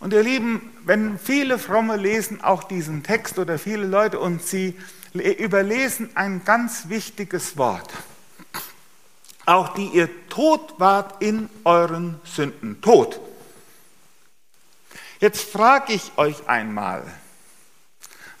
Und 0.00 0.14
ihr 0.14 0.22
Lieben, 0.22 0.72
wenn 0.84 1.18
viele 1.18 1.58
Fromme 1.58 1.96
lesen 1.96 2.40
auch 2.40 2.64
diesen 2.64 3.02
Text 3.02 3.38
oder 3.38 3.58
viele 3.58 3.86
Leute 3.86 4.18
und 4.18 4.42
sie 4.42 4.76
überlesen 5.12 6.10
ein 6.16 6.42
ganz 6.44 6.88
wichtiges 6.88 7.58
Wort. 7.58 7.92
Auch 9.44 9.74
die 9.74 9.88
ihr 9.88 10.08
tot 10.28 10.74
wart 10.78 11.22
in 11.22 11.50
euren 11.64 12.18
Sünden. 12.24 12.80
Tot. 12.80 13.20
Jetzt 15.18 15.50
frage 15.50 15.92
ich 15.92 16.12
euch 16.16 16.48
einmal, 16.48 17.04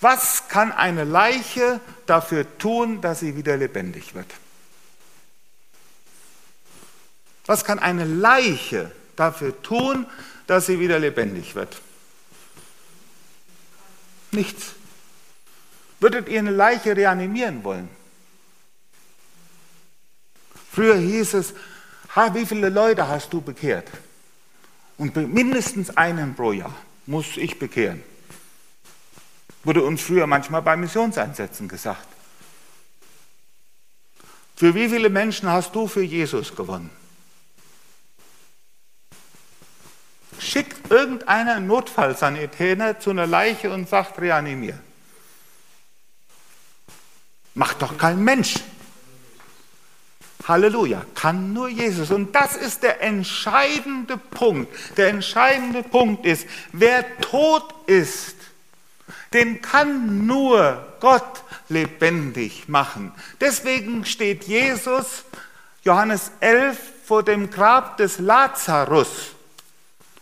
was 0.00 0.48
kann 0.48 0.72
eine 0.72 1.04
Leiche 1.04 1.80
dafür 2.06 2.46
tun, 2.56 3.02
dass 3.02 3.20
sie 3.20 3.36
wieder 3.36 3.58
lebendig 3.58 4.14
wird? 4.14 4.32
Was 7.44 7.64
kann 7.66 7.78
eine 7.78 8.04
Leiche 8.04 8.92
dafür 9.16 9.60
tun, 9.60 10.06
dass 10.50 10.66
sie 10.66 10.80
wieder 10.80 10.98
lebendig 10.98 11.54
wird? 11.54 11.80
Nichts. 14.32 14.72
Würdet 16.00 16.28
ihr 16.28 16.40
eine 16.40 16.50
Leiche 16.50 16.96
reanimieren 16.96 17.62
wollen? 17.62 17.88
Früher 20.72 20.96
hieß 20.96 21.34
es, 21.34 21.54
ha, 22.16 22.34
wie 22.34 22.44
viele 22.44 22.68
Leute 22.68 23.06
hast 23.06 23.32
du 23.32 23.40
bekehrt? 23.40 23.86
Und 24.98 25.14
mindestens 25.14 25.96
einen 25.96 26.34
pro 26.34 26.50
Jahr 26.50 26.74
muss 27.06 27.36
ich 27.36 27.56
bekehren. 27.60 28.02
Wurde 29.62 29.84
uns 29.84 30.02
früher 30.02 30.26
manchmal 30.26 30.62
bei 30.62 30.76
Missionseinsätzen 30.76 31.68
gesagt. 31.68 32.08
Für 34.56 34.74
wie 34.74 34.88
viele 34.88 35.10
Menschen 35.10 35.48
hast 35.48 35.76
du 35.76 35.86
für 35.86 36.02
Jesus 36.02 36.56
gewonnen? 36.56 36.90
Schickt 40.40 40.90
irgendeiner 40.90 41.60
Notfallsanitäter 41.60 42.98
zu 42.98 43.10
einer 43.10 43.26
Leiche 43.26 43.72
und 43.72 43.88
sagt, 43.88 44.20
reanimier. 44.20 44.78
Macht 47.54 47.82
doch 47.82 47.98
kein 47.98 48.22
Mensch. 48.22 48.54
Halleluja, 50.48 51.04
kann 51.14 51.52
nur 51.52 51.68
Jesus. 51.68 52.10
Und 52.10 52.34
das 52.34 52.56
ist 52.56 52.82
der 52.82 53.02
entscheidende 53.02 54.16
Punkt. 54.16 54.72
Der 54.96 55.08
entscheidende 55.08 55.82
Punkt 55.82 56.24
ist, 56.26 56.46
wer 56.72 57.18
tot 57.20 57.74
ist, 57.86 58.36
den 59.32 59.60
kann 59.60 60.26
nur 60.26 60.96
Gott 61.00 61.44
lebendig 61.68 62.68
machen. 62.68 63.12
Deswegen 63.40 64.04
steht 64.04 64.44
Jesus, 64.44 65.24
Johannes 65.82 66.32
11, 66.40 66.78
vor 67.04 67.22
dem 67.22 67.50
Grab 67.50 67.96
des 67.96 68.18
Lazarus. 68.18 69.34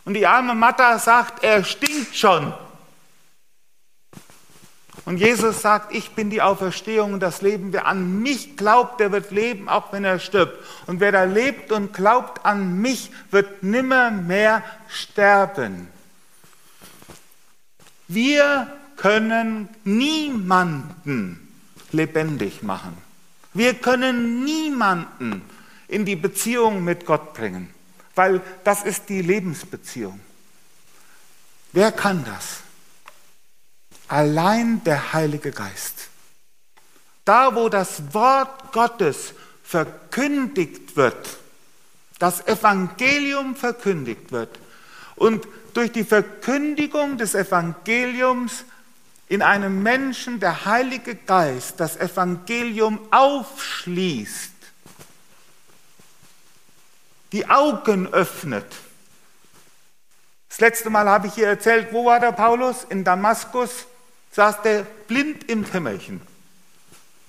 Und 0.05 0.13
die 0.13 0.25
arme 0.25 0.55
Martha 0.55 0.97
sagt, 0.97 1.43
er 1.43 1.63
stinkt 1.63 2.15
schon. 2.15 2.53
Und 5.05 5.17
Jesus 5.17 5.61
sagt, 5.61 5.93
ich 5.93 6.11
bin 6.11 6.29
die 6.29 6.41
Auferstehung 6.41 7.13
und 7.13 7.19
das 7.19 7.41
Leben. 7.41 7.73
Wer 7.73 7.87
an 7.87 8.21
mich 8.21 8.57
glaubt, 8.57 8.99
der 8.99 9.11
wird 9.11 9.31
leben, 9.31 9.67
auch 9.67 9.91
wenn 9.91 10.03
er 10.03 10.19
stirbt. 10.19 10.57
Und 10.87 10.99
wer 10.99 11.11
da 11.11 11.23
lebt 11.23 11.71
und 11.71 11.93
glaubt 11.93 12.45
an 12.45 12.79
mich, 12.79 13.11
wird 13.31 13.63
nimmer 13.63 14.11
mehr 14.11 14.63
sterben. 14.87 15.87
Wir 18.07 18.67
können 18.97 19.69
niemanden 19.83 21.47
lebendig 21.91 22.61
machen. 22.61 22.97
Wir 23.53 23.73
können 23.73 24.43
niemanden 24.43 25.41
in 25.87 26.05
die 26.05 26.15
Beziehung 26.15 26.83
mit 26.83 27.05
Gott 27.05 27.33
bringen 27.33 27.73
weil 28.19 28.41
das 28.65 28.83
ist 28.83 29.07
die 29.07 29.21
Lebensbeziehung. 29.21 30.19
Wer 31.71 31.93
kann 31.93 32.25
das? 32.25 32.57
Allein 34.09 34.83
der 34.83 35.13
Heilige 35.13 35.53
Geist. 35.53 36.09
Da, 37.23 37.55
wo 37.55 37.69
das 37.69 38.13
Wort 38.13 38.73
Gottes 38.73 39.33
verkündigt 39.63 40.97
wird, 40.97 41.37
das 42.17 42.45
Evangelium 42.45 43.55
verkündigt 43.55 44.33
wird 44.33 44.59
und 45.15 45.47
durch 45.73 45.93
die 45.93 46.03
Verkündigung 46.03 47.17
des 47.17 47.35
Evangeliums 47.35 48.65
in 49.29 49.41
einem 49.41 49.81
Menschen 49.81 50.41
der 50.41 50.65
Heilige 50.65 51.15
Geist 51.15 51.79
das 51.79 51.95
Evangelium 51.95 52.99
aufschließt, 53.11 54.48
die 57.31 57.49
Augen 57.49 58.07
öffnet. 58.07 58.65
Das 60.49 60.59
letzte 60.59 60.89
Mal 60.89 61.07
habe 61.07 61.27
ich 61.27 61.33
hier 61.35 61.47
erzählt, 61.47 61.89
wo 61.91 62.05
war 62.05 62.19
der 62.19 62.31
Paulus? 62.31 62.85
In 62.89 63.03
Damaskus 63.03 63.85
saß 64.31 64.61
der 64.63 64.83
blind 65.07 65.49
im 65.49 65.69
Kämmerchen 65.69 66.21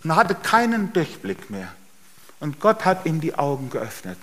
und 0.02 0.16
hatte 0.16 0.34
keinen 0.34 0.92
Durchblick 0.92 1.50
mehr. 1.50 1.72
Und 2.40 2.60
Gott 2.60 2.84
hat 2.84 3.04
ihm 3.04 3.20
die 3.20 3.34
Augen 3.34 3.68
geöffnet. 3.68 4.18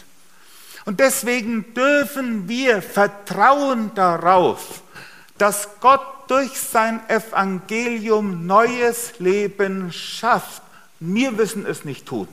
Und 0.85 0.99
deswegen 0.99 1.73
dürfen 1.73 2.47
wir 2.47 2.81
vertrauen 2.81 3.91
darauf, 3.93 4.81
dass 5.37 5.69
Gott 5.79 6.01
durch 6.27 6.59
sein 6.59 6.99
Evangelium 7.09 8.47
neues 8.47 9.19
Leben 9.19 9.91
schafft. 9.91 10.63
Wir 10.99 11.31
müssen 11.31 11.65
es 11.65 11.85
nicht 11.85 12.05
tun. 12.05 12.27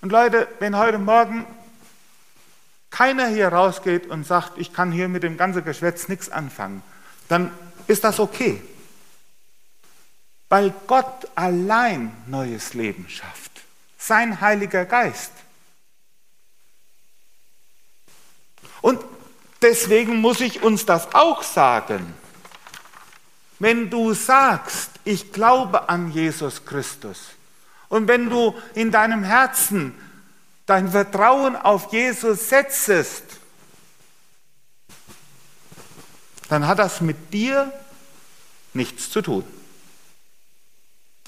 Und 0.00 0.10
Leute, 0.10 0.48
wenn 0.58 0.76
heute 0.76 0.98
Morgen 0.98 1.46
keiner 2.90 3.28
hier 3.28 3.48
rausgeht 3.48 4.06
und 4.06 4.24
sagt, 4.24 4.58
ich 4.58 4.72
kann 4.72 4.92
hier 4.92 5.08
mit 5.08 5.22
dem 5.22 5.36
ganzen 5.36 5.64
Geschwätz 5.64 6.08
nichts 6.08 6.30
anfangen, 6.30 6.82
dann 7.28 7.52
ist 7.86 8.04
das 8.04 8.20
okay. 8.20 8.62
Weil 10.48 10.72
Gott 10.86 11.28
allein 11.34 12.12
neues 12.26 12.74
Leben 12.74 13.08
schafft. 13.08 13.52
Sein 13.98 14.40
Heiliger 14.40 14.84
Geist. 14.84 15.32
Deswegen 19.60 20.20
muss 20.20 20.40
ich 20.40 20.62
uns 20.62 20.86
das 20.86 21.14
auch 21.14 21.42
sagen. 21.42 22.14
Wenn 23.58 23.90
du 23.90 24.14
sagst, 24.14 24.90
ich 25.04 25.32
glaube 25.32 25.88
an 25.88 26.12
Jesus 26.12 26.64
Christus, 26.64 27.30
und 27.88 28.08
wenn 28.08 28.28
du 28.28 28.54
in 28.74 28.90
deinem 28.90 29.24
Herzen 29.24 29.94
dein 30.66 30.90
Vertrauen 30.90 31.56
auf 31.56 31.92
Jesus 31.92 32.48
setzest, 32.48 33.24
dann 36.48 36.66
hat 36.66 36.78
das 36.78 37.00
mit 37.00 37.32
dir 37.32 37.72
nichts 38.74 39.10
zu 39.10 39.22
tun. 39.22 39.44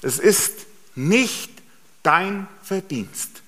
Es 0.01 0.19
ist 0.19 0.65
nicht 0.95 1.51
dein 2.03 2.47
Verdienst. 2.63 3.41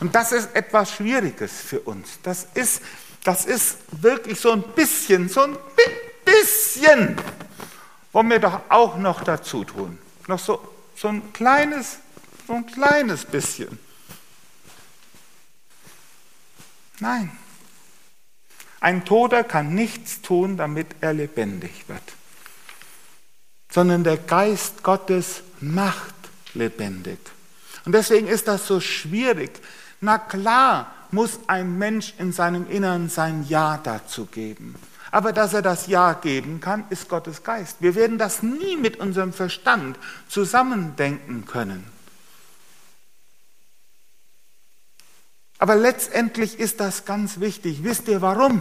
Und 0.00 0.14
das 0.14 0.32
ist 0.32 0.54
etwas 0.54 0.92
Schwieriges 0.92 1.52
für 1.52 1.80
uns. 1.80 2.18
Das 2.22 2.48
ist, 2.54 2.82
das 3.22 3.46
ist 3.46 3.78
wirklich 3.90 4.40
so 4.40 4.52
ein 4.52 4.62
bisschen, 4.62 5.28
so 5.28 5.42
ein 5.42 5.56
bisschen, 6.24 7.16
wollen 8.12 8.30
wir 8.30 8.38
doch 8.38 8.60
auch 8.68 8.96
noch 8.96 9.22
dazu 9.22 9.64
tun. 9.64 9.98
Noch 10.26 10.38
so, 10.38 10.73
so 10.94 11.08
ein 11.08 11.32
kleines, 11.32 11.98
so 12.46 12.54
ein 12.54 12.66
kleines 12.66 13.24
bisschen. 13.24 13.78
Nein. 17.00 17.36
Ein 18.80 19.04
Toter 19.04 19.44
kann 19.44 19.74
nichts 19.74 20.20
tun, 20.20 20.58
damit 20.58 20.88
er 21.00 21.14
lebendig 21.14 21.88
wird, 21.88 22.02
sondern 23.70 24.04
der 24.04 24.18
Geist 24.18 24.82
Gottes 24.82 25.42
macht 25.60 26.14
lebendig. 26.52 27.18
Und 27.86 27.92
deswegen 27.92 28.26
ist 28.26 28.46
das 28.46 28.66
so 28.66 28.80
schwierig. 28.80 29.58
Na 30.00 30.18
klar 30.18 30.92
muss 31.10 31.40
ein 31.46 31.78
Mensch 31.78 32.12
in 32.18 32.32
seinem 32.32 32.68
Innern 32.68 33.08
sein 33.08 33.46
Ja 33.48 33.78
dazu 33.82 34.26
geben. 34.26 34.74
Aber 35.14 35.32
dass 35.32 35.54
er 35.54 35.62
das 35.62 35.86
Ja 35.86 36.14
geben 36.14 36.60
kann, 36.60 36.86
ist 36.90 37.08
Gottes 37.08 37.44
Geist. 37.44 37.76
Wir 37.78 37.94
werden 37.94 38.18
das 38.18 38.42
nie 38.42 38.76
mit 38.76 38.96
unserem 38.96 39.32
Verstand 39.32 39.96
zusammendenken 40.26 41.46
können. 41.46 41.84
Aber 45.58 45.76
letztendlich 45.76 46.58
ist 46.58 46.80
das 46.80 47.04
ganz 47.04 47.38
wichtig. 47.38 47.84
Wisst 47.84 48.08
ihr 48.08 48.22
warum? 48.22 48.60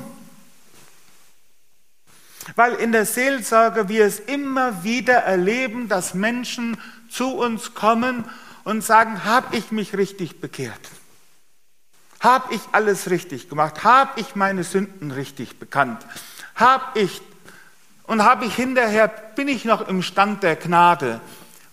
Weil 2.56 2.76
in 2.76 2.92
der 2.92 3.08
Seelsorge 3.08 3.90
wir 3.90 4.06
es 4.06 4.20
immer 4.20 4.84
wieder 4.84 5.16
erleben, 5.24 5.90
dass 5.90 6.14
Menschen 6.14 6.78
zu 7.10 7.36
uns 7.36 7.74
kommen 7.74 8.26
und 8.64 8.84
sagen, 8.84 9.24
habe 9.24 9.58
ich 9.58 9.72
mich 9.72 9.98
richtig 9.98 10.40
bekehrt? 10.40 10.92
Habe 12.20 12.54
ich 12.54 12.62
alles 12.74 13.10
richtig 13.10 13.50
gemacht? 13.50 13.84
Habe 13.84 14.22
ich 14.22 14.36
meine 14.36 14.64
Sünden 14.64 15.10
richtig 15.10 15.58
bekannt? 15.58 16.06
Habe 16.56 17.00
ich 17.00 17.22
und 18.04 18.24
habe 18.24 18.46
ich 18.46 18.56
hinterher, 18.56 19.08
bin 19.08 19.48
ich 19.48 19.66
noch 19.66 19.88
im 19.88 20.02
Stand 20.02 20.44
der 20.44 20.56
Gnade, 20.56 21.22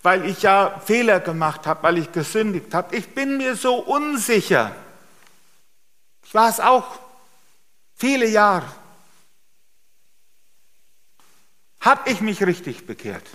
weil 0.02 0.24
ich 0.24 0.42
ja 0.42 0.80
Fehler 0.84 1.20
gemacht 1.20 1.66
habe, 1.66 1.82
weil 1.82 1.98
ich 1.98 2.12
gesündigt 2.12 2.72
habe. 2.72 2.96
Ich 2.96 3.14
bin 3.14 3.36
mir 3.36 3.56
so 3.56 3.74
unsicher. 3.74 4.74
Ich 6.24 6.32
war 6.34 6.48
es 6.48 6.60
auch 6.60 6.98
viele 7.96 8.26
Jahre. 8.28 8.66
Habe 11.80 12.10
ich 12.10 12.20
mich 12.20 12.42
richtig 12.44 12.86
bekehrt? 12.86 13.26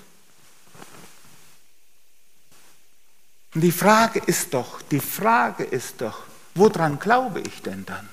Und 3.54 3.62
die 3.62 3.72
Frage 3.72 4.20
ist 4.20 4.54
doch, 4.54 4.82
die 4.82 5.00
Frage 5.00 5.64
ist 5.64 6.02
doch, 6.02 6.24
woran 6.54 7.00
glaube 7.00 7.42
ich 7.42 7.62
denn 7.62 7.86
dann, 7.86 8.08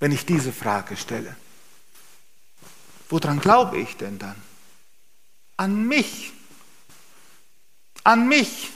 wenn 0.00 0.12
ich 0.12 0.26
diese 0.26 0.52
Frage 0.52 0.96
stelle? 0.96 1.34
Woran 3.08 3.40
glaube 3.40 3.78
ich 3.78 3.96
denn 3.96 4.18
dann? 4.18 4.34
An 5.56 5.86
mich. 5.86 6.32
An 8.04 8.28
mich. 8.28 8.70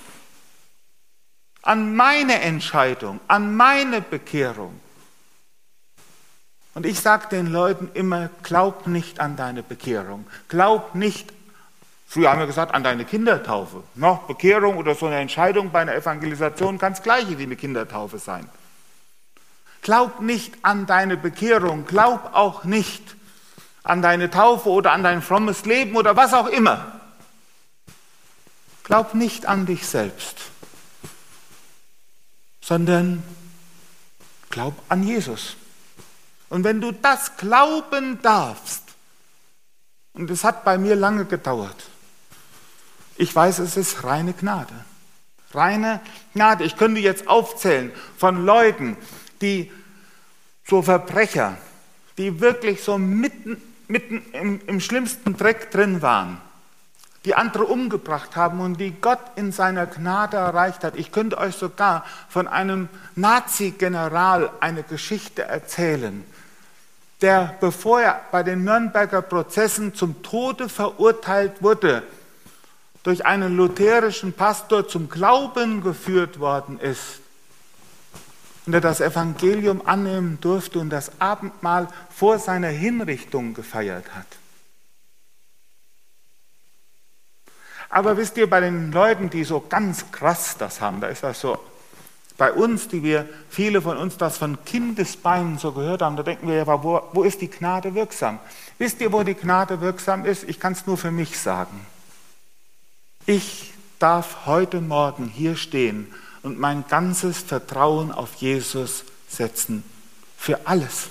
An 1.62 1.94
meine 1.94 2.40
Entscheidung, 2.40 3.20
an 3.28 3.54
meine 3.54 4.00
Bekehrung. 4.00 4.80
Und 6.74 6.86
ich 6.86 6.98
sage 6.98 7.28
den 7.28 7.46
Leuten 7.46 7.90
immer, 7.94 8.30
glaub 8.42 8.86
nicht 8.86 9.20
an 9.20 9.36
deine 9.36 9.62
Bekehrung. 9.62 10.26
Glaub 10.48 10.94
nicht, 10.94 11.32
früher 12.08 12.30
haben 12.30 12.40
wir 12.40 12.46
gesagt, 12.46 12.74
an 12.74 12.82
deine 12.82 13.04
Kindertaufe. 13.04 13.84
Noch 13.94 14.22
Bekehrung 14.26 14.78
oder 14.78 14.94
so 14.94 15.06
eine 15.06 15.18
Entscheidung 15.18 15.70
bei 15.70 15.82
einer 15.82 15.94
Evangelisation 15.94 16.78
kann 16.78 16.94
das 16.94 17.02
gleiche 17.02 17.38
wie 17.38 17.44
eine 17.44 17.56
Kindertaufe 17.56 18.18
sein. 18.18 18.48
Glaub 19.82 20.20
nicht 20.20 20.54
an 20.62 20.86
deine 20.86 21.16
Bekehrung. 21.16 21.86
Glaub 21.86 22.34
auch 22.34 22.64
nicht 22.64 23.16
an 23.82 24.02
deine 24.02 24.30
Taufe 24.30 24.68
oder 24.68 24.92
an 24.92 25.02
dein 25.02 25.22
frommes 25.22 25.64
Leben 25.64 25.96
oder 25.96 26.16
was 26.16 26.34
auch 26.34 26.46
immer. 26.46 27.00
Glaub 28.84 29.14
nicht 29.14 29.46
an 29.46 29.66
dich 29.66 29.86
selbst, 29.86 30.36
sondern 32.60 33.22
glaub 34.50 34.74
an 34.88 35.02
Jesus. 35.02 35.56
Und 36.48 36.64
wenn 36.64 36.80
du 36.80 36.92
das 36.92 37.36
glauben 37.36 38.20
darfst, 38.22 38.82
und 40.14 40.30
es 40.30 40.44
hat 40.44 40.64
bei 40.64 40.76
mir 40.76 40.94
lange 40.94 41.24
gedauert, 41.24 41.84
ich 43.16 43.34
weiß, 43.34 43.60
es 43.60 43.76
ist 43.76 44.04
reine 44.04 44.32
Gnade. 44.32 44.74
Reine 45.54 46.00
Gnade. 46.34 46.64
Ich 46.64 46.76
könnte 46.76 47.00
jetzt 47.00 47.28
aufzählen 47.28 47.92
von 48.16 48.44
Leuten, 48.44 48.96
die 49.40 49.70
so 50.66 50.82
Verbrecher, 50.82 51.56
die 52.18 52.40
wirklich 52.40 52.82
so 52.82 52.98
mitten, 52.98 53.60
mitten 53.92 54.24
im, 54.32 54.60
im 54.66 54.80
schlimmsten 54.80 55.36
Dreck 55.36 55.70
drin 55.70 56.02
waren, 56.02 56.38
die 57.24 57.34
andere 57.34 57.64
umgebracht 57.64 58.34
haben 58.34 58.60
und 58.60 58.80
die 58.80 58.90
Gott 59.00 59.20
in 59.36 59.52
seiner 59.52 59.86
Gnade 59.86 60.38
erreicht 60.38 60.82
hat. 60.82 60.96
Ich 60.96 61.12
könnte 61.12 61.38
euch 61.38 61.54
sogar 61.54 62.04
von 62.28 62.48
einem 62.48 62.88
Nazi-General 63.14 64.50
eine 64.60 64.82
Geschichte 64.82 65.42
erzählen, 65.42 66.24
der, 67.20 67.54
bevor 67.60 68.00
er 68.00 68.20
bei 68.32 68.42
den 68.42 68.64
Nürnberger 68.64 69.22
Prozessen 69.22 69.94
zum 69.94 70.22
Tode 70.22 70.68
verurteilt 70.68 71.62
wurde, 71.62 72.02
durch 73.04 73.26
einen 73.26 73.56
lutherischen 73.56 74.32
Pastor 74.32 74.88
zum 74.88 75.08
Glauben 75.08 75.82
geführt 75.82 76.40
worden 76.40 76.80
ist 76.80 77.21
und 78.66 78.74
er 78.74 78.80
das 78.80 79.00
Evangelium 79.00 79.86
annehmen 79.86 80.38
durfte 80.40 80.78
und 80.78 80.90
das 80.90 81.20
Abendmahl 81.20 81.88
vor 82.10 82.38
seiner 82.38 82.68
Hinrichtung 82.68 83.54
gefeiert 83.54 84.14
hat. 84.14 84.26
Aber 87.88 88.16
wisst 88.16 88.38
ihr, 88.38 88.48
bei 88.48 88.60
den 88.60 88.90
Leuten, 88.90 89.28
die 89.28 89.44
so 89.44 89.60
ganz 89.60 90.10
krass 90.12 90.56
das 90.58 90.80
haben, 90.80 91.00
da 91.00 91.08
ist 91.08 91.22
das 91.22 91.40
so 91.40 91.58
bei 92.38 92.50
uns, 92.50 92.88
die 92.88 93.02
wir, 93.02 93.28
viele 93.50 93.82
von 93.82 93.98
uns 93.98 94.16
das 94.16 94.38
von 94.38 94.64
Kindesbeinen 94.64 95.58
so 95.58 95.72
gehört 95.72 96.00
haben, 96.00 96.16
da 96.16 96.22
denken 96.22 96.48
wir 96.48 96.54
ja, 96.54 96.66
wo, 96.66 97.02
wo 97.12 97.22
ist 97.22 97.40
die 97.40 97.50
Gnade 97.50 97.94
wirksam? 97.94 98.38
Wisst 98.78 99.00
ihr, 99.00 99.12
wo 99.12 99.22
die 99.22 99.34
Gnade 99.34 99.80
wirksam 99.80 100.24
ist? 100.24 100.44
Ich 100.44 100.58
kann 100.58 100.72
es 100.72 100.86
nur 100.86 100.96
für 100.96 101.10
mich 101.10 101.38
sagen. 101.38 101.86
Ich 103.26 103.74
darf 103.98 104.46
heute 104.46 104.80
Morgen 104.80 105.26
hier 105.26 105.54
stehen 105.56 106.12
und 106.42 106.58
mein 106.58 106.84
ganzes 106.88 107.38
Vertrauen 107.38 108.12
auf 108.12 108.34
Jesus 108.34 109.04
setzen. 109.28 109.84
Für 110.36 110.66
alles. 110.66 111.10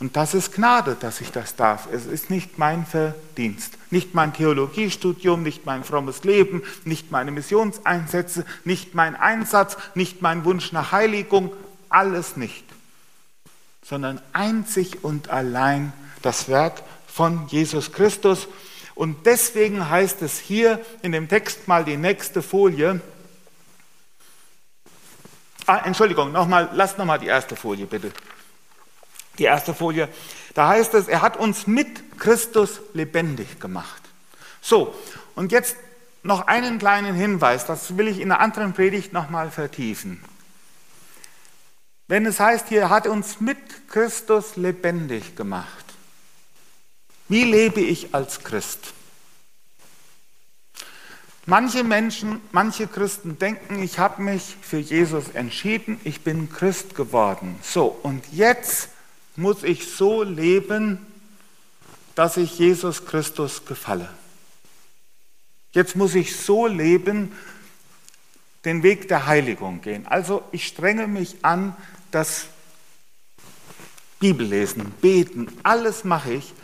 Und 0.00 0.16
das 0.16 0.34
ist 0.34 0.52
Gnade, 0.52 0.96
dass 0.98 1.20
ich 1.20 1.30
das 1.30 1.56
darf. 1.56 1.88
Es 1.90 2.06
ist 2.06 2.28
nicht 2.28 2.58
mein 2.58 2.84
Verdienst, 2.84 3.74
nicht 3.90 4.14
mein 4.14 4.32
Theologiestudium, 4.32 5.42
nicht 5.42 5.66
mein 5.66 5.84
frommes 5.84 6.24
Leben, 6.24 6.62
nicht 6.84 7.10
meine 7.10 7.30
Missionseinsätze, 7.30 8.44
nicht 8.64 8.94
mein 8.94 9.16
Einsatz, 9.16 9.76
nicht 9.94 10.20
mein 10.20 10.44
Wunsch 10.44 10.72
nach 10.72 10.92
Heiligung, 10.92 11.52
alles 11.88 12.36
nicht, 12.36 12.64
sondern 13.82 14.20
einzig 14.32 15.04
und 15.04 15.30
allein 15.30 15.92
das 16.22 16.48
Werk 16.48 16.82
von 17.06 17.46
Jesus 17.48 17.92
Christus. 17.92 18.48
Und 18.94 19.26
deswegen 19.26 19.88
heißt 19.88 20.22
es 20.22 20.38
hier 20.38 20.80
in 21.02 21.12
dem 21.12 21.28
Text 21.28 21.68
mal 21.68 21.84
die 21.84 21.96
nächste 21.96 22.42
Folie. 22.42 23.00
Ah, 25.66 25.82
Entschuldigung, 25.84 26.32
nochmal, 26.32 26.70
lasst 26.72 26.98
nochmal 26.98 27.18
die 27.18 27.26
erste 27.26 27.56
Folie 27.56 27.86
bitte 27.86 28.12
die 29.38 29.44
erste 29.44 29.74
Folie, 29.74 30.08
da 30.54 30.68
heißt 30.68 30.94
es, 30.94 31.08
er 31.08 31.22
hat 31.22 31.36
uns 31.36 31.66
mit 31.66 32.18
Christus 32.18 32.80
lebendig 32.92 33.60
gemacht. 33.60 34.02
So, 34.60 34.94
und 35.34 35.52
jetzt 35.52 35.76
noch 36.22 36.46
einen 36.46 36.78
kleinen 36.78 37.14
Hinweis, 37.14 37.66
das 37.66 37.96
will 37.96 38.08
ich 38.08 38.20
in 38.20 38.30
einer 38.30 38.40
anderen 38.40 38.72
Predigt 38.72 39.12
nochmal 39.12 39.50
vertiefen. 39.50 40.22
Wenn 42.06 42.26
es 42.26 42.38
heißt 42.38 42.68
hier, 42.68 42.82
er 42.82 42.90
hat 42.90 43.06
uns 43.06 43.40
mit 43.40 43.88
Christus 43.88 44.56
lebendig 44.56 45.36
gemacht. 45.36 45.84
Wie 47.28 47.44
lebe 47.44 47.80
ich 47.80 48.14
als 48.14 48.44
Christ? 48.44 48.92
Manche 51.46 51.84
Menschen, 51.84 52.40
manche 52.52 52.86
Christen 52.86 53.38
denken, 53.38 53.82
ich 53.82 53.98
habe 53.98 54.22
mich 54.22 54.56
für 54.62 54.78
Jesus 54.78 55.28
entschieden, 55.28 56.00
ich 56.04 56.22
bin 56.22 56.50
Christ 56.50 56.94
geworden. 56.94 57.56
So, 57.62 57.86
und 58.02 58.24
jetzt 58.32 58.88
muss 59.36 59.62
ich 59.62 59.92
so 59.92 60.22
leben, 60.22 60.98
dass 62.14 62.38
ich 62.38 62.58
Jesus 62.58 63.04
Christus 63.04 63.66
gefalle. 63.66 64.08
Jetzt 65.72 65.96
muss 65.96 66.14
ich 66.14 66.36
so 66.36 66.66
leben, 66.66 67.32
den 68.64 68.82
Weg 68.82 69.08
der 69.08 69.26
Heiligung 69.26 69.82
gehen. 69.82 70.06
Also 70.06 70.42
ich 70.50 70.66
strenge 70.66 71.06
mich 71.06 71.36
an, 71.42 71.76
das 72.10 72.46
Bibellesen, 74.18 74.92
beten, 75.02 75.48
alles 75.62 76.04
mache 76.04 76.32
ich, 76.32 76.54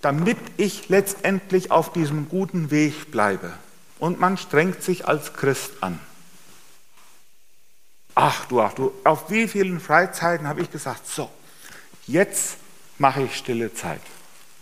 damit 0.00 0.38
ich 0.56 0.88
letztendlich 0.88 1.72
auf 1.72 1.92
diesem 1.92 2.28
guten 2.28 2.70
Weg 2.70 3.10
bleibe. 3.10 3.52
Und 3.98 4.20
man 4.20 4.36
strengt 4.36 4.82
sich 4.82 5.08
als 5.08 5.32
Christ 5.34 5.82
an. 5.82 5.98
Ach 8.14 8.46
du, 8.46 8.60
ach 8.60 8.72
du, 8.72 8.92
auf 9.04 9.30
wie 9.30 9.46
vielen 9.46 9.80
Freizeiten 9.80 10.46
habe 10.46 10.60
ich 10.60 10.70
gesagt, 10.70 11.06
so, 11.06 11.30
jetzt 12.06 12.56
mache 12.98 13.22
ich 13.22 13.36
stille 13.36 13.72
Zeit. 13.74 14.00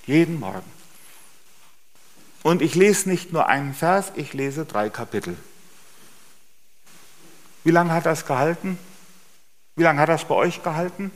Jeden 0.05 0.39
Morgen. 0.39 0.71
Und 2.43 2.63
ich 2.63 2.75
lese 2.75 3.09
nicht 3.09 3.33
nur 3.33 3.49
einen 3.49 3.75
Vers, 3.75 4.13
ich 4.15 4.33
lese 4.33 4.67
drei 4.67 4.91
Kapitel. 4.91 5.37
Wie 7.65 7.73
lange 7.73 7.93
hat 7.93 8.07
das 8.07 8.27
gehalten? 8.27 8.79
Wie 9.75 9.83
lange 9.83 10.01
hat 10.01 10.09
das 10.09 10.27
bei 10.27 10.35
euch 10.35 10.63
gehalten? 10.63 11.11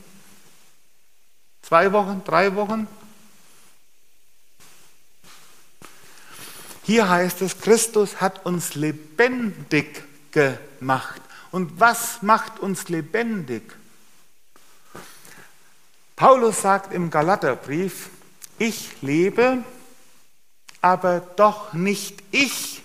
Zwei 1.62 1.92
Wochen, 1.92 2.22
drei 2.24 2.54
Wochen? 2.56 2.88
Hier 6.90 7.08
heißt 7.08 7.42
es, 7.42 7.60
Christus 7.60 8.20
hat 8.20 8.44
uns 8.44 8.74
lebendig 8.74 10.02
gemacht. 10.32 11.22
Und 11.52 11.78
was 11.78 12.20
macht 12.20 12.58
uns 12.58 12.88
lebendig? 12.88 13.62
Paulus 16.16 16.62
sagt 16.62 16.92
im 16.92 17.08
Galaterbrief, 17.08 18.10
ich 18.58 19.02
lebe, 19.02 19.62
aber 20.80 21.20
doch 21.20 21.74
nicht 21.74 22.24
ich, 22.32 22.82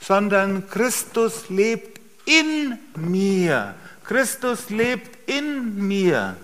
sondern 0.00 0.68
Christus 0.68 1.48
lebt 1.50 2.00
in 2.24 2.80
mir. 2.96 3.76
Christus 4.02 4.70
lebt 4.70 5.30
in 5.30 5.86
mir. 5.86 6.36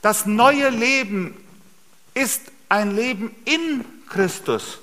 Das 0.00 0.26
neue 0.26 0.68
Leben 0.68 1.34
ist 2.14 2.42
ein 2.68 2.94
Leben 2.94 3.34
in 3.44 3.84
Christus. 4.12 4.78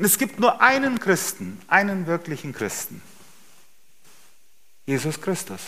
Es 0.00 0.16
gibt 0.16 0.38
nur 0.38 0.62
einen 0.62 1.00
Christen, 1.00 1.60
einen 1.66 2.06
wirklichen 2.06 2.52
Christen. 2.52 3.02
Jesus 4.86 5.20
Christus. 5.20 5.60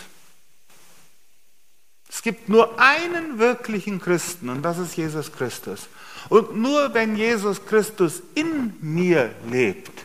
Es 2.08 2.22
gibt 2.22 2.48
nur 2.48 2.78
einen 2.80 3.38
wirklichen 3.38 4.00
Christen 4.00 4.48
und 4.48 4.62
das 4.62 4.78
ist 4.78 4.96
Jesus 4.96 5.32
Christus. 5.32 5.88
Und 6.28 6.56
nur 6.56 6.94
wenn 6.94 7.16
Jesus 7.16 7.64
Christus 7.66 8.22
in 8.34 8.74
mir 8.80 9.34
lebt 9.48 10.04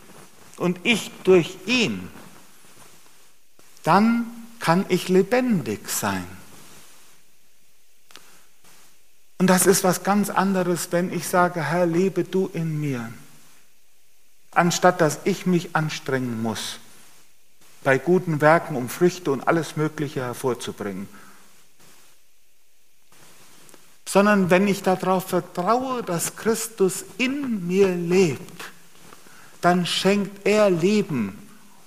und 0.58 0.80
ich 0.84 1.12
durch 1.24 1.58
ihn, 1.66 2.10
dann 3.84 4.26
kann 4.60 4.86
ich 4.90 5.08
lebendig 5.10 5.88
sein. 5.90 6.26
Und 9.46 9.50
das 9.52 9.68
ist 9.68 9.84
was 9.84 10.02
ganz 10.02 10.32
anderes, 10.32 10.88
wenn 10.90 11.14
ich 11.14 11.28
sage, 11.28 11.62
Herr, 11.62 11.86
lebe 11.86 12.24
du 12.24 12.50
in 12.52 12.82
mir, 12.82 13.14
anstatt 14.50 15.02
dass 15.02 15.20
ich 15.24 15.46
mich 15.46 15.76
anstrengen 15.76 16.42
muss, 16.42 16.80
bei 17.84 18.00
guten 18.00 18.42
Werken, 18.42 18.76
um 18.76 18.90
Früchte 18.90 19.30
und 19.32 19.48
alles 19.48 19.78
Mögliche 19.78 20.22
hervorzubringen 20.22 21.08
sondern 24.10 24.50
wenn 24.50 24.68
ich 24.68 24.82
darauf 24.82 25.28
vertraue, 25.28 26.02
dass 26.02 26.36
Christus 26.36 27.06
in 27.20 27.68
mir 27.68 27.90
lebt, 27.90 28.72
dann 29.62 29.86
schenkt 29.86 30.48
er 30.48 30.72
Leben 30.72 31.38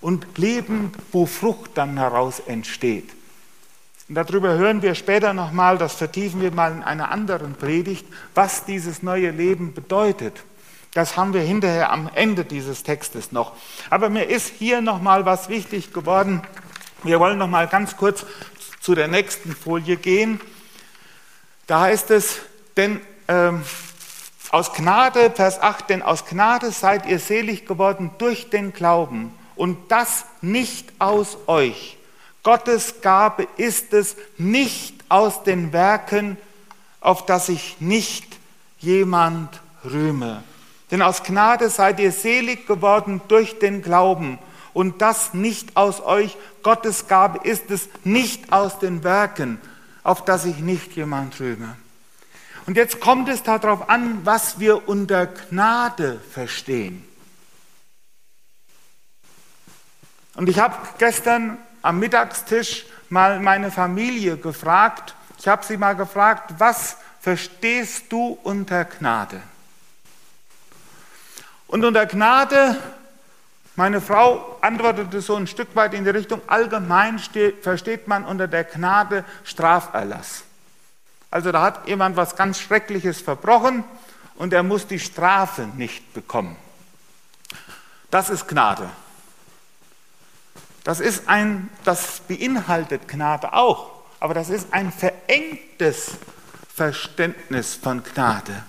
und 0.01 0.39
Leben, 0.39 0.93
wo 1.11 1.27
Frucht 1.27 1.73
dann 1.75 1.99
heraus 1.99 2.39
entsteht. 2.39 3.18
Und 4.09 4.15
darüber 4.15 4.55
hören 4.55 4.81
wir 4.81 4.95
später 4.95 5.35
nochmal, 5.35 5.77
das 5.77 5.95
vertiefen 5.95 6.41
wir 6.41 6.51
mal 6.51 6.73
in 6.73 6.83
einer 6.83 7.11
anderen 7.11 7.55
Predigt, 7.55 8.07
was 8.35 8.65
dieses 8.65 9.03
neue 9.03 9.31
Leben 9.31 9.75
bedeutet. 9.75 10.43
Das 10.95 11.19
haben 11.19 11.35
wir 11.35 11.43
hinterher 11.43 11.93
am 11.93 12.11
Ende 12.15 12.47
dieses 12.47 12.83
Textes 12.83 13.33
noch. 13.33 13.53
Aber 13.91 14.09
mir 14.09 14.25
ist 14.25 14.55
hier 14.59 14.81
nochmal 14.81 15.27
was 15.27 15.51
wichtig 15.51 15.93
geworden. 15.93 16.43
Wir 17.03 17.21
wollen 17.21 17.37
nochmal 17.37 17.69
ganz 17.69 17.99
kurz 17.99 18.25
zu 18.81 18.95
der 18.95 19.09
nächsten 19.09 19.55
Folie 19.55 19.99
gehen. 19.99 20.41
Da 21.67 21.81
heißt 21.81 22.11
es, 22.11 22.41
denn 22.79 23.03
ähm, 23.29 23.63
aus 24.51 24.73
Gnade, 24.73 25.31
Vers 25.31 25.61
8, 25.61 25.91
denn 25.91 26.03
aus 26.03 26.25
Gnade 26.25 26.71
seid 26.73 27.05
ihr 27.05 27.19
selig 27.19 27.67
geworden 27.67 28.13
durch 28.17 28.49
den 28.49 28.73
Glauben 28.73 29.35
und 29.55 29.93
das 29.93 30.25
nicht 30.41 30.91
aus 30.99 31.37
euch. 31.47 31.98
Gottes 32.49 33.03
Gabe 33.03 33.47
ist 33.59 33.93
es 33.93 34.17
nicht 34.39 35.05
aus 35.11 35.43
den 35.43 35.75
Werken, 35.75 36.39
auf 36.99 37.27
das 37.27 37.45
sich 37.45 37.77
nicht 37.79 38.39
jemand 38.79 39.61
rühme. 39.85 40.43
Denn 40.91 41.03
aus 41.03 41.23
Gnade 41.23 41.69
seid 41.69 42.01
ihr 42.01 42.11
selig 42.11 42.67
geworden 42.67 43.21
durch 43.29 43.59
den 43.59 43.83
Glauben 43.83 44.39
und 44.73 45.03
das 45.03 45.35
nicht 45.35 45.77
aus 45.77 46.01
euch. 46.01 46.39
Gottes 46.63 47.07
Gabe 47.07 47.47
ist 47.47 47.71
es 47.71 47.91
nicht 48.03 48.51
aus 48.51 48.79
den 48.79 49.05
Werken, 49.05 49.61
auf 50.03 50.25
das 50.25 50.45
sich 50.45 50.57
nicht 50.57 50.97
jemand 50.97 51.39
rühme. 51.41 51.77
Und 52.65 52.79
jetzt 52.79 52.99
kommt 52.99 53.29
es 53.29 53.43
darauf 53.43 53.91
an, 53.91 54.25
was 54.25 54.59
wir 54.59 54.89
unter 54.89 55.27
Gnade 55.27 56.19
verstehen. 56.33 57.05
Und 60.35 60.49
ich 60.49 60.59
habe 60.59 60.75
gestern 60.97 61.59
am 61.83 61.99
Mittagstisch 61.99 62.87
mal 63.09 63.41
meine 63.41 63.71
Familie 63.71 64.37
gefragt, 64.37 65.15
ich 65.39 65.47
habe 65.49 65.65
sie 65.65 65.77
mal 65.77 65.95
gefragt, 65.95 66.55
was 66.59 66.97
verstehst 67.21 68.11
du 68.11 68.39
unter 68.43 68.85
Gnade? 68.85 69.41
Und 71.69 71.85
unter 71.85 72.07
Gnade 72.07 72.77
meine 73.77 74.01
Frau 74.01 74.59
antwortete 74.61 75.21
so 75.21 75.37
ein 75.37 75.47
Stück 75.47 75.77
weit 75.77 75.95
in 75.95 76.03
die 76.03 76.11
Richtung, 76.11 76.41
allgemein 76.49 77.21
steht, 77.21 77.63
versteht 77.63 78.09
man 78.09 78.25
unter 78.25 78.49
der 78.49 78.65
Gnade 78.65 79.25
Straferlass. 79.45 80.43
Also 81.31 81.53
da 81.53 81.63
hat 81.63 81.87
jemand 81.87 82.17
was 82.17 82.35
ganz 82.35 82.59
Schreckliches 82.59 83.21
verbrochen 83.21 83.85
und 84.35 84.53
er 84.53 84.65
muss 84.65 84.89
die 84.89 84.99
Strafe 84.99 85.69
nicht 85.77 86.13
bekommen. 86.13 86.57
Das 88.11 88.31
ist 88.31 88.49
Gnade. 88.49 88.89
Das 90.89 91.01
ist 91.01 91.29
ein, 91.29 91.69
das 91.85 92.21
beinhaltet 92.21 93.09
Gnade 93.09 93.53
auch, 93.53 93.91
aber 94.21 94.33
das 94.33 94.49
ist 94.49 94.69
ein 94.71 94.91
verengtes 94.91 96.13
Verständnis 96.75 97.75
von 97.75 98.03
Gnade. 98.03 98.65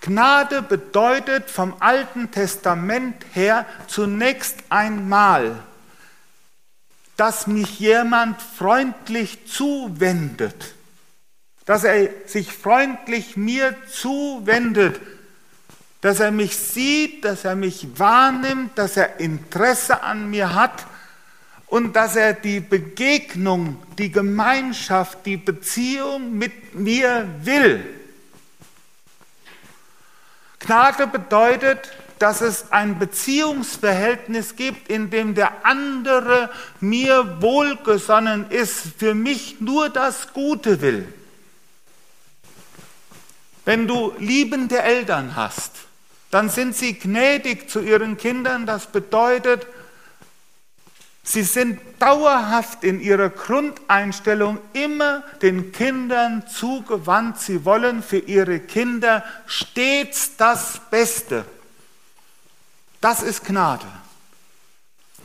Gnade 0.00 0.62
bedeutet 0.62 1.50
vom 1.50 1.74
Alten 1.80 2.30
Testament 2.30 3.16
her 3.32 3.66
zunächst 3.88 4.58
einmal, 4.68 5.58
dass 7.16 7.48
mich 7.48 7.80
jemand 7.80 8.40
freundlich 8.40 9.44
zuwendet, 9.48 10.76
dass 11.64 11.82
er 11.82 12.10
sich 12.26 12.52
freundlich 12.52 13.36
mir 13.36 13.74
zuwendet, 13.88 15.00
dass 16.06 16.20
er 16.20 16.30
mich 16.30 16.56
sieht, 16.56 17.24
dass 17.24 17.44
er 17.44 17.56
mich 17.56 17.84
wahrnimmt, 17.96 18.78
dass 18.78 18.96
er 18.96 19.18
Interesse 19.18 20.04
an 20.04 20.30
mir 20.30 20.54
hat 20.54 20.86
und 21.66 21.96
dass 21.96 22.14
er 22.14 22.32
die 22.32 22.60
Begegnung, 22.60 23.82
die 23.98 24.12
Gemeinschaft, 24.12 25.26
die 25.26 25.36
Beziehung 25.36 26.38
mit 26.38 26.76
mir 26.76 27.28
will. 27.42 27.84
Gnade 30.60 31.08
bedeutet, 31.08 31.90
dass 32.20 32.40
es 32.40 32.70
ein 32.70 33.00
Beziehungsverhältnis 33.00 34.54
gibt, 34.54 34.88
in 34.88 35.10
dem 35.10 35.34
der 35.34 35.66
andere 35.66 36.50
mir 36.78 37.42
wohlgesonnen 37.42 38.48
ist, 38.52 38.92
für 38.96 39.14
mich 39.14 39.60
nur 39.60 39.88
das 39.88 40.32
Gute 40.32 40.80
will. 40.80 41.12
Wenn 43.64 43.88
du 43.88 44.14
liebende 44.20 44.80
Eltern 44.80 45.34
hast, 45.34 45.72
dann 46.36 46.50
sind 46.50 46.76
sie 46.76 46.92
gnädig 46.92 47.70
zu 47.70 47.80
ihren 47.80 48.18
Kindern. 48.18 48.66
Das 48.66 48.88
bedeutet, 48.88 49.66
Sie 51.22 51.44
sind 51.44 51.80
dauerhaft 51.98 52.84
in 52.84 53.00
ihrer 53.00 53.30
Grundeinstellung 53.30 54.58
immer 54.74 55.22
den 55.40 55.72
Kindern 55.72 56.46
zugewandt. 56.46 57.40
Sie 57.40 57.64
wollen 57.64 58.02
für 58.02 58.18
ihre 58.18 58.60
Kinder 58.60 59.24
stets 59.46 60.36
das 60.36 60.78
Beste. 60.90 61.46
Das 63.00 63.22
ist 63.22 63.46
Gnade. 63.46 63.86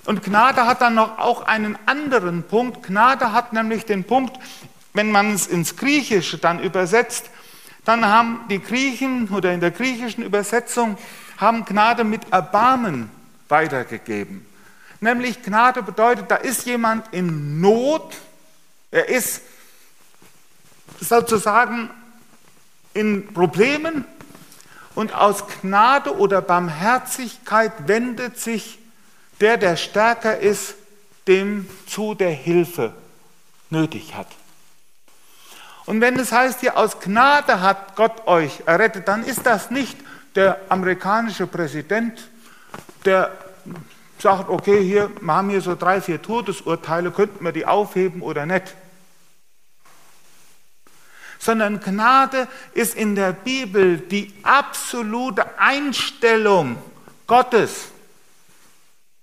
Und 0.05 0.23
Gnade 0.23 0.65
hat 0.65 0.79
dann 0.79 0.95
noch 0.95 1.19
auch 1.19 1.41
einen 1.41 1.77
anderen 1.87 2.43
Punkt. 2.43 2.83
Gnade 2.83 3.33
hat 3.33 3.51
nämlich 3.51 3.83
den 3.83 4.05
Punkt, 4.05 4.39
wenn 4.93 5.11
man 5.11 5.33
es 5.33 5.45
ins 5.45 5.75
Griechische 5.75 6.37
dann 6.37 6.63
übersetzt, 6.63 7.29
dann 7.85 8.05
haben 8.05 8.45
die 8.49 8.61
Griechen 8.61 9.29
oder 9.29 9.53
in 9.53 9.59
der 9.59 9.71
griechischen 9.71 10.23
Übersetzung 10.23 10.97
haben 11.37 11.65
Gnade 11.65 12.03
mit 12.03 12.31
Erbarmen 12.31 13.09
weitergegeben. 13.49 14.45
Nämlich 14.99 15.41
Gnade 15.41 15.81
bedeutet, 15.81 16.29
da 16.29 16.35
ist 16.35 16.65
jemand 16.65 17.11
in 17.11 17.59
Not, 17.59 18.15
er 18.91 19.09
ist 19.09 19.41
sozusagen 20.99 21.89
in 22.93 23.33
Problemen 23.33 24.05
und 24.93 25.13
aus 25.13 25.43
Gnade 25.61 26.17
oder 26.17 26.41
Barmherzigkeit 26.41 27.87
wendet 27.87 28.39
sich 28.39 28.77
der, 29.39 29.57
der 29.57 29.75
stärker 29.75 30.37
ist, 30.37 30.75
dem 31.27 31.67
zu, 31.87 32.13
der 32.13 32.31
Hilfe 32.31 32.93
nötig 33.69 34.13
hat. 34.15 34.27
Und 35.85 36.01
wenn 36.01 36.17
es 36.19 36.31
heißt 36.31 36.59
hier, 36.59 36.77
aus 36.77 36.99
Gnade 36.99 37.61
hat 37.61 37.95
Gott 37.95 38.27
euch 38.27 38.63
errettet, 38.65 39.07
dann 39.07 39.23
ist 39.23 39.45
das 39.45 39.71
nicht 39.71 39.97
der 40.35 40.59
amerikanische 40.69 41.47
Präsident, 41.47 42.29
der 43.05 43.31
sagt, 44.19 44.49
okay, 44.49 44.83
hier, 44.83 45.09
wir 45.19 45.33
haben 45.33 45.49
hier 45.49 45.61
so 45.61 45.75
drei, 45.75 45.99
vier 45.99 46.21
Todesurteile, 46.21 47.11
könnten 47.11 47.43
wir 47.43 47.51
die 47.51 47.65
aufheben 47.65 48.21
oder 48.21 48.45
nicht? 48.45 48.75
Sondern 51.39 51.79
Gnade 51.79 52.47
ist 52.73 52.95
in 52.95 53.15
der 53.15 53.31
Bibel 53.31 53.97
die 53.97 54.31
absolute 54.43 55.57
Einstellung 55.57 56.77
Gottes, 57.25 57.87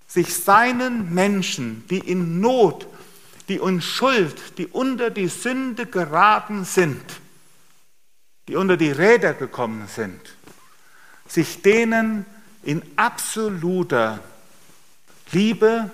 sich 0.09 0.35
seinen 0.35 1.14
Menschen, 1.14 1.87
die 1.88 1.99
in 1.99 2.40
Not, 2.40 2.87
die 3.49 3.57
in 3.57 3.81
Schuld, 3.81 4.59
die 4.59 4.67
unter 4.67 5.11
die 5.11 5.29
Sünde 5.29 5.87
geraten 5.87 6.65
sind, 6.65 7.03
die 8.47 8.57
unter 8.57 8.77
die 8.77 8.91
Räder 8.91 9.35
gekommen 9.35 9.89
sind, 9.89 10.21
sich 11.27 11.63
denen 11.63 12.27
in 12.63 12.83
absoluter 12.97 14.21
Liebe 15.33 15.91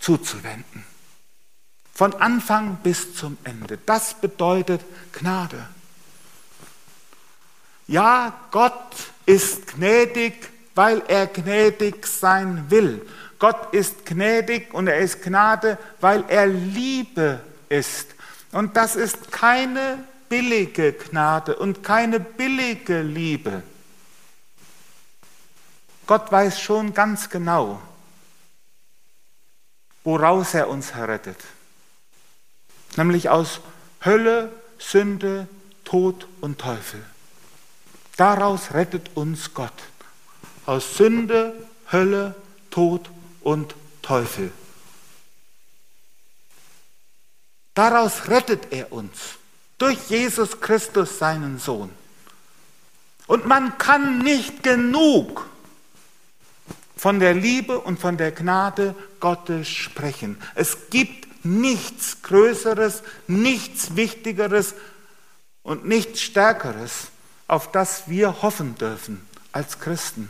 zuzuwenden. 0.00 0.84
Von 1.92 2.14
Anfang 2.14 2.76
bis 2.82 3.14
zum 3.14 3.38
Ende. 3.42 3.78
Das 3.84 4.14
bedeutet 4.14 4.80
Gnade. 5.12 5.66
Ja, 7.88 8.38
Gott 8.50 8.94
ist 9.26 9.74
gnädig, 9.74 10.50
weil 10.74 11.02
er 11.08 11.26
gnädig 11.26 12.06
sein 12.06 12.66
will. 12.68 13.04
Gott 13.38 13.72
ist 13.72 14.04
gnädig 14.04 14.74
und 14.74 14.88
er 14.88 14.98
ist 14.98 15.22
Gnade, 15.22 15.78
weil 16.00 16.24
er 16.28 16.46
Liebe 16.46 17.40
ist. 17.68 18.14
Und 18.52 18.76
das 18.76 18.96
ist 18.96 19.30
keine 19.30 20.02
billige 20.28 20.92
Gnade 20.92 21.56
und 21.56 21.82
keine 21.82 22.20
billige 22.20 23.02
Liebe. 23.02 23.62
Gott 26.06 26.32
weiß 26.32 26.60
schon 26.60 26.94
ganz 26.94 27.28
genau, 27.28 27.80
woraus 30.04 30.54
er 30.54 30.68
uns 30.68 30.90
errettet. 30.90 31.36
Nämlich 32.96 33.28
aus 33.28 33.60
Hölle, 34.04 34.50
Sünde, 34.78 35.46
Tod 35.84 36.26
und 36.40 36.58
Teufel. 36.58 37.04
Daraus 38.16 38.72
rettet 38.72 39.10
uns 39.14 39.54
Gott. 39.54 39.72
Aus 40.66 40.96
Sünde, 40.96 41.54
Hölle, 41.92 42.34
Tod 42.70 43.10
und 43.48 43.74
Teufel. 44.02 44.52
Daraus 47.72 48.28
rettet 48.28 48.72
er 48.72 48.92
uns 48.92 49.38
durch 49.78 50.10
Jesus 50.10 50.60
Christus, 50.60 51.18
seinen 51.18 51.58
Sohn. 51.58 51.90
Und 53.26 53.46
man 53.46 53.78
kann 53.78 54.18
nicht 54.18 54.62
genug 54.62 55.46
von 56.94 57.20
der 57.20 57.32
Liebe 57.32 57.80
und 57.80 57.98
von 57.98 58.18
der 58.18 58.32
Gnade 58.32 58.94
Gottes 59.18 59.66
sprechen. 59.66 60.38
Es 60.54 60.90
gibt 60.90 61.42
nichts 61.42 62.20
Größeres, 62.20 63.02
nichts 63.28 63.96
Wichtigeres 63.96 64.74
und 65.62 65.86
nichts 65.86 66.20
Stärkeres, 66.20 67.06
auf 67.46 67.72
das 67.72 68.08
wir 68.08 68.42
hoffen 68.42 68.74
dürfen 68.74 69.26
als 69.52 69.78
Christen. 69.80 70.28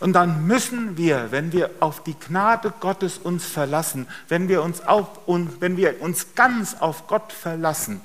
Und 0.00 0.12
dann 0.12 0.46
müssen 0.46 0.96
wir, 0.96 1.32
wenn 1.32 1.52
wir 1.52 1.70
auf 1.80 2.04
die 2.04 2.14
Gnade 2.18 2.72
Gottes 2.78 3.18
uns 3.18 3.44
verlassen, 3.44 4.06
wenn 4.28 4.48
wir 4.48 4.62
uns, 4.62 4.80
auf, 4.80 5.08
wenn 5.26 5.76
wir 5.76 6.00
uns 6.00 6.34
ganz 6.34 6.76
auf 6.78 7.06
Gott 7.06 7.32
verlassen, 7.32 8.00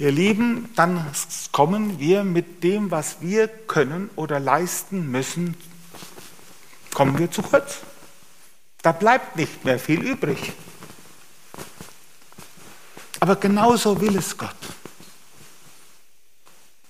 Ihr 0.00 0.12
Lieben, 0.12 0.70
dann 0.76 1.04
kommen 1.52 1.98
wir 1.98 2.24
mit 2.24 2.64
dem, 2.64 2.90
was 2.90 3.20
wir 3.20 3.48
können 3.48 4.08
oder 4.16 4.40
leisten 4.40 5.10
müssen, 5.10 5.54
kommen 6.94 7.18
wir 7.18 7.30
zu 7.30 7.42
kurz. 7.42 7.80
Da 8.80 8.92
bleibt 8.92 9.36
nicht 9.36 9.62
mehr 9.66 9.78
viel 9.78 10.00
übrig. 10.00 10.54
Aber 13.20 13.36
genauso 13.36 14.00
will 14.00 14.16
es 14.16 14.38
Gott. 14.38 14.56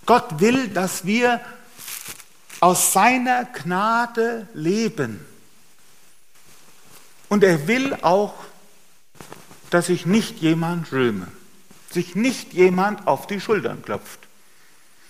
Gott 0.06 0.38
will, 0.38 0.68
dass 0.68 1.04
wir 1.04 1.40
aus 2.60 2.92
seiner 2.92 3.44
Gnade 3.46 4.48
leben. 4.54 5.24
Und 7.28 7.42
er 7.42 7.66
will 7.66 7.96
auch, 8.02 8.34
dass 9.70 9.86
sich 9.86 10.06
nicht 10.06 10.38
jemand 10.38 10.92
rühme 10.92 11.28
sich 11.92 12.14
nicht 12.14 12.52
jemand 12.52 13.06
auf 13.06 13.26
die 13.26 13.40
Schultern 13.40 13.82
klopft. 13.82 14.20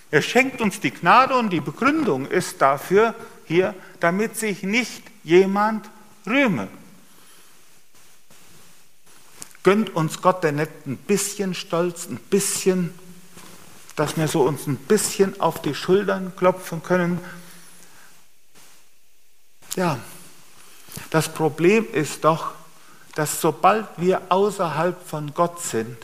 Er 0.09 0.21
schenkt 0.21 0.61
uns 0.61 0.79
die 0.79 0.91
Gnade 0.91 1.35
und 1.35 1.51
die 1.51 1.61
Begründung 1.61 2.25
ist 2.25 2.61
dafür 2.61 3.15
hier, 3.45 3.73
damit 3.99 4.35
sich 4.35 4.63
nicht 4.63 5.03
jemand 5.23 5.89
rühme. 6.27 6.67
Gönnt 9.63 9.91
uns 9.95 10.21
Gott 10.21 10.43
denn 10.43 10.55
nicht 10.55 10.71
ein 10.87 10.97
bisschen 10.97 11.53
Stolz, 11.53 12.07
ein 12.07 12.17
bisschen, 12.17 12.93
dass 13.95 14.17
wir 14.17 14.27
so 14.27 14.43
uns 14.43 14.67
ein 14.67 14.77
bisschen 14.77 15.39
auf 15.39 15.61
die 15.61 15.75
Schultern 15.75 16.33
klopfen 16.35 16.83
können? 16.83 17.19
Ja, 19.75 19.99
das 21.09 21.29
Problem 21.29 21.87
ist 21.91 22.23
doch, 22.23 22.51
dass 23.15 23.41
sobald 23.41 23.87
wir 23.97 24.21
außerhalb 24.29 25.07
von 25.07 25.33
Gott 25.33 25.61
sind, 25.61 25.97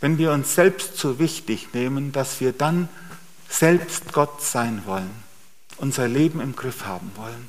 wenn 0.00 0.18
wir 0.18 0.32
uns 0.32 0.54
selbst 0.54 0.96
zu 0.96 1.18
wichtig 1.18 1.74
nehmen, 1.74 2.12
dass 2.12 2.40
wir 2.40 2.52
dann 2.52 2.88
selbst 3.48 4.12
Gott 4.12 4.42
sein 4.42 4.82
wollen, 4.86 5.10
unser 5.76 6.08
Leben 6.08 6.40
im 6.40 6.56
Griff 6.56 6.84
haben 6.84 7.12
wollen. 7.16 7.48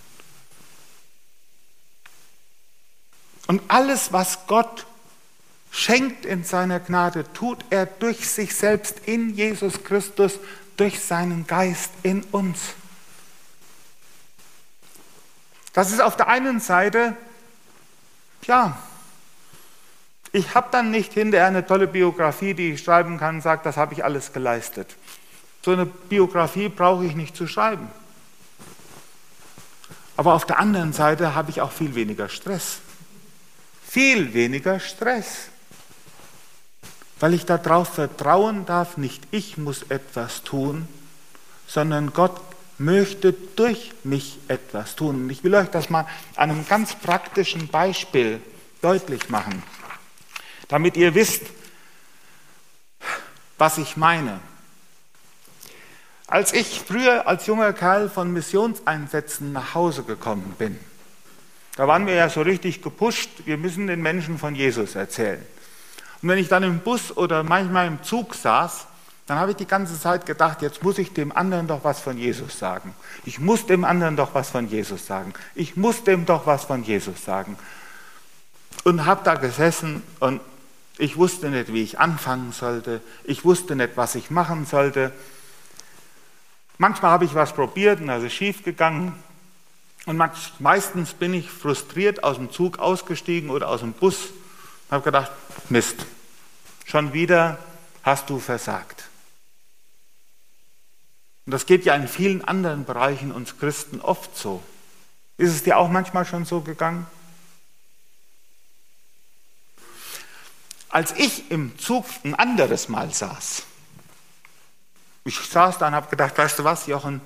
Und 3.48 3.62
alles, 3.70 4.14
was 4.14 4.48
Gott 4.48 4.86
schenkt 5.74 6.24
in 6.24 6.44
seiner 6.44 6.80
Gnade, 6.80 7.26
tut 7.34 7.66
er 7.72 7.88
durch 7.88 8.30
sich 8.30 8.56
selbst 8.56 9.02
in 9.08 9.34
Jesus 9.34 9.84
Christus, 9.84 10.40
durch 10.78 11.00
seinen 11.00 11.48
Geist 11.48 11.90
in 12.04 12.22
uns. 12.26 12.60
Das 15.74 15.92
ist 15.92 16.00
auf 16.00 16.16
der 16.16 16.28
einen 16.28 16.60
Seite, 16.60 17.18
ja, 18.46 18.78
ich 20.32 20.54
habe 20.54 20.68
dann 20.72 20.92
nicht 20.92 21.14
hinterher 21.14 21.48
eine 21.48 21.66
tolle 21.66 21.88
Biografie, 21.88 22.54
die 22.54 22.74
ich 22.74 22.84
schreiben 22.84 23.18
kann 23.18 23.36
und 23.36 23.42
sage, 23.42 23.62
das 23.64 23.76
habe 23.76 23.94
ich 23.94 24.04
alles 24.04 24.32
geleistet. 24.32 24.96
So 25.66 25.72
eine 25.72 25.88
Biografie 25.88 26.70
brauche 26.70 27.06
ich 27.06 27.16
nicht 27.16 27.36
zu 27.36 27.48
schreiben. 27.48 27.90
Aber 30.18 30.36
auf 30.36 30.46
der 30.46 30.60
anderen 30.60 30.94
Seite 30.94 31.34
habe 31.34 31.50
ich 31.50 31.62
auch 31.62 31.72
viel 31.72 31.96
weniger 31.96 32.30
Stress. 32.30 32.78
Viel 33.88 34.36
weniger 34.36 34.80
Stress. 34.80 35.48
Weil 37.24 37.34
ich 37.34 37.46
darauf 37.46 37.88
vertrauen 37.88 38.66
darf, 38.66 38.98
nicht 38.98 39.24
ich 39.32 39.58
muss 39.58 39.84
etwas 39.84 40.44
tun, 40.44 40.90
sondern 41.68 42.12
Gott 42.12 42.42
möchte 42.78 43.32
durch 43.32 43.94
mich 44.04 44.40
etwas 44.50 44.98
tun. 44.98 45.24
Und 45.24 45.30
ich 45.30 45.44
will 45.46 45.56
euch 45.56 45.70
das 45.70 45.90
mal 45.90 46.06
an 46.36 46.52
einem 46.52 46.68
ganz 46.68 46.96
praktischen 46.96 47.70
Beispiel 47.70 48.42
deutlich 48.82 49.30
machen 49.30 49.64
damit 50.74 50.98
ihr 50.98 51.14
wisst, 51.14 51.44
was 53.60 53.78
ich 53.78 53.96
meine. 53.96 54.40
Als 56.26 56.52
ich 56.52 56.82
früher 56.82 57.28
als 57.28 57.46
junger 57.46 57.74
Kerl 57.74 58.10
von 58.10 58.34
Missionseinsätzen 58.34 59.54
nach 59.54 59.76
Hause 59.76 60.02
gekommen 60.02 60.56
bin, 60.58 60.80
da 61.76 61.88
waren 61.88 62.08
wir 62.08 62.16
ja 62.16 62.28
so 62.28 62.42
richtig 62.42 62.82
gepusht, 62.82 63.30
wir 63.46 63.58
müssen 63.58 63.86
den 63.86 64.02
Menschen 64.02 64.40
von 64.40 64.56
Jesus 64.56 64.96
erzählen. 64.96 65.46
Und 66.24 66.30
wenn 66.30 66.40
ich 66.40 66.48
dann 66.48 66.64
im 66.64 66.80
Bus 66.80 67.16
oder 67.16 67.44
manchmal 67.44 67.86
im 67.86 68.02
Zug 68.02 68.34
saß, 68.34 68.88
dann 69.28 69.40
habe 69.40 69.52
ich 69.52 69.58
die 69.58 69.68
ganze 69.68 70.00
Zeit 70.00 70.26
gedacht, 70.26 70.62
jetzt 70.62 70.82
muss 70.82 70.98
ich 70.98 71.12
dem 71.12 71.36
anderen 71.36 71.68
doch 71.68 71.84
was 71.84 72.00
von 72.00 72.18
Jesus 72.18 72.58
sagen. 72.58 72.96
Ich 73.26 73.40
muss 73.40 73.66
dem 73.66 73.84
anderen 73.84 74.16
doch 74.16 74.34
was 74.34 74.50
von 74.50 74.70
Jesus 74.70 75.06
sagen. 75.06 75.34
Ich 75.54 75.76
muss 75.76 76.06
dem 76.06 76.26
doch 76.26 76.48
was 76.48 76.64
von 76.64 76.84
Jesus 76.84 77.26
sagen. 77.26 77.58
Und 78.86 79.06
habe 79.06 79.22
da 79.26 79.36
gesessen 79.36 80.02
und 80.22 80.40
ich 80.98 81.18
wusste 81.18 81.50
nicht, 81.50 81.74
wie 81.74 81.84
ich 81.84 82.00
anfangen 82.00 82.54
sollte. 82.54 83.02
Ich 83.26 83.44
wusste 83.44 83.76
nicht, 83.76 83.98
was 83.98 84.16
ich 84.16 84.32
machen 84.32 84.66
sollte. 84.66 85.12
Manchmal 86.78 87.12
habe 87.12 87.26
ich 87.26 87.36
was 87.36 87.52
probiert 87.52 88.00
und 88.00 88.08
ist 88.08 88.34
schief 88.34 88.64
gegangen. 88.64 89.14
Und 90.06 90.22
meistens 90.60 91.14
bin 91.14 91.34
ich 91.34 91.50
frustriert 91.50 92.24
aus 92.24 92.38
dem 92.38 92.50
Zug 92.50 92.80
ausgestiegen 92.80 93.50
oder 93.50 93.68
aus 93.68 93.82
dem 93.82 93.92
Bus 93.92 94.30
habe 94.94 95.04
gedacht, 95.04 95.32
Mist, 95.70 96.06
schon 96.86 97.14
wieder 97.14 97.58
hast 98.04 98.30
du 98.30 98.40
versagt. 98.40 99.10
Und 101.46 101.52
das 101.52 101.66
geht 101.66 101.84
ja 101.84 101.96
in 101.96 102.08
vielen 102.08 102.44
anderen 102.44 102.86
Bereichen 102.86 103.32
uns 103.32 103.58
Christen 103.58 104.00
oft 104.00 104.38
so. 104.38 104.64
Ist 105.38 105.52
es 105.52 105.64
dir 105.64 105.78
auch 105.78 105.90
manchmal 105.90 106.26
schon 106.26 106.46
so 106.46 106.62
gegangen? 106.62 107.08
Als 110.90 111.12
ich 111.18 111.50
im 111.50 111.78
Zug 111.80 112.06
ein 112.24 112.36
anderes 112.36 112.88
Mal 112.88 113.12
saß, 113.14 113.64
ich 115.26 115.40
saß 115.40 115.80
da 115.80 115.88
und 115.88 115.96
habe 115.96 116.10
gedacht, 116.10 116.38
weißt 116.38 116.60
du 116.60 116.64
was, 116.64 116.86
Jochen, 116.86 117.20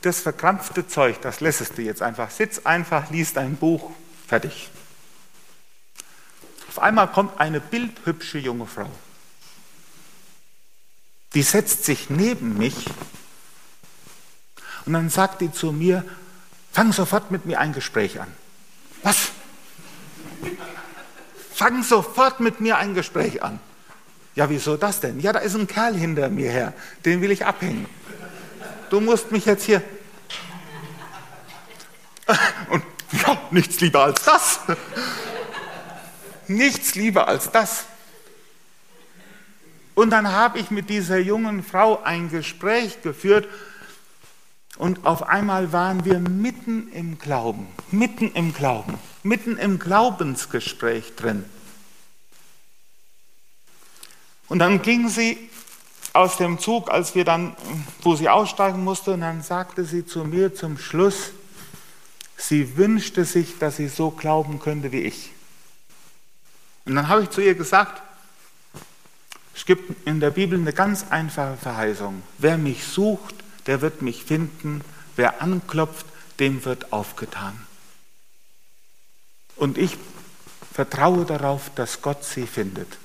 das 0.00 0.20
verkrampfte 0.20 0.86
Zeug, 0.86 1.20
das 1.20 1.40
lässest 1.40 1.76
du 1.76 1.82
jetzt 1.82 2.00
einfach. 2.00 2.30
Sitz 2.30 2.60
einfach, 2.64 3.10
liest 3.10 3.36
ein 3.36 3.56
Buch, 3.56 3.90
fertig. 4.26 4.70
Auf 6.74 6.82
einmal 6.82 7.06
kommt 7.06 7.38
eine 7.38 7.60
bildhübsche 7.60 8.38
junge 8.38 8.66
Frau. 8.66 8.90
Die 11.32 11.42
setzt 11.42 11.84
sich 11.84 12.10
neben 12.10 12.58
mich 12.58 12.86
und 14.84 14.92
dann 14.92 15.08
sagt 15.08 15.40
die 15.40 15.52
zu 15.52 15.70
mir, 15.70 16.04
fang 16.72 16.92
sofort 16.92 17.30
mit 17.30 17.46
mir 17.46 17.60
ein 17.60 17.74
Gespräch 17.74 18.20
an. 18.20 18.26
Was? 19.04 19.30
Fang 21.54 21.84
sofort 21.84 22.40
mit 22.40 22.58
mir 22.58 22.76
ein 22.76 22.94
Gespräch 22.94 23.44
an. 23.44 23.60
Ja, 24.34 24.50
wieso 24.50 24.76
das 24.76 24.98
denn? 24.98 25.20
Ja, 25.20 25.32
da 25.32 25.38
ist 25.38 25.54
ein 25.54 25.68
Kerl 25.68 25.94
hinter 25.94 26.28
mir 26.28 26.50
her, 26.50 26.72
den 27.04 27.22
will 27.22 27.30
ich 27.30 27.46
abhängen. 27.46 27.86
Du 28.90 29.00
musst 29.00 29.30
mich 29.30 29.46
jetzt 29.46 29.62
hier. 29.62 29.80
Und 32.68 32.82
ja, 33.12 33.40
nichts 33.52 33.78
lieber 33.78 34.02
als 34.02 34.24
das. 34.24 34.58
Nichts 36.48 36.94
lieber 36.94 37.28
als 37.28 37.50
das. 37.50 37.84
Und 39.94 40.10
dann 40.10 40.32
habe 40.32 40.58
ich 40.58 40.70
mit 40.70 40.90
dieser 40.90 41.18
jungen 41.18 41.62
Frau 41.62 42.02
ein 42.02 42.28
Gespräch 42.28 43.02
geführt 43.02 43.48
und 44.76 45.06
auf 45.06 45.28
einmal 45.28 45.72
waren 45.72 46.04
wir 46.04 46.18
mitten 46.18 46.90
im 46.92 47.18
Glauben, 47.18 47.68
mitten 47.92 48.32
im 48.32 48.52
Glauben, 48.52 48.98
mitten 49.22 49.56
im 49.56 49.78
Glaubensgespräch 49.78 51.14
drin. 51.14 51.44
Und 54.48 54.58
dann 54.58 54.82
ging 54.82 55.08
sie 55.08 55.48
aus 56.12 56.36
dem 56.36 56.58
Zug, 56.58 56.90
als 56.90 57.14
wir 57.14 57.24
dann, 57.24 57.56
wo 58.02 58.16
sie 58.16 58.28
aussteigen 58.28 58.82
musste, 58.82 59.12
und 59.12 59.20
dann 59.20 59.42
sagte 59.42 59.84
sie 59.84 60.04
zu 60.04 60.24
mir 60.24 60.54
zum 60.54 60.76
Schluss, 60.76 61.30
sie 62.36 62.76
wünschte 62.76 63.24
sich, 63.24 63.58
dass 63.58 63.76
sie 63.76 63.88
so 63.88 64.10
glauben 64.10 64.58
könnte 64.58 64.90
wie 64.90 65.00
ich. 65.00 65.33
Und 66.84 66.94
dann 66.96 67.08
habe 67.08 67.22
ich 67.22 67.30
zu 67.30 67.40
ihr 67.40 67.54
gesagt, 67.54 68.02
es 69.54 69.64
gibt 69.64 70.06
in 70.06 70.20
der 70.20 70.30
Bibel 70.30 70.58
eine 70.58 70.72
ganz 70.72 71.06
einfache 71.10 71.56
Verheißung. 71.56 72.22
Wer 72.38 72.58
mich 72.58 72.84
sucht, 72.84 73.34
der 73.66 73.80
wird 73.80 74.02
mich 74.02 74.24
finden. 74.24 74.82
Wer 75.16 75.40
anklopft, 75.42 76.06
dem 76.38 76.64
wird 76.64 76.92
aufgetan. 76.92 77.66
Und 79.56 79.78
ich 79.78 79.96
vertraue 80.72 81.24
darauf, 81.24 81.70
dass 81.76 82.02
Gott 82.02 82.24
sie 82.24 82.46
findet 82.46 82.98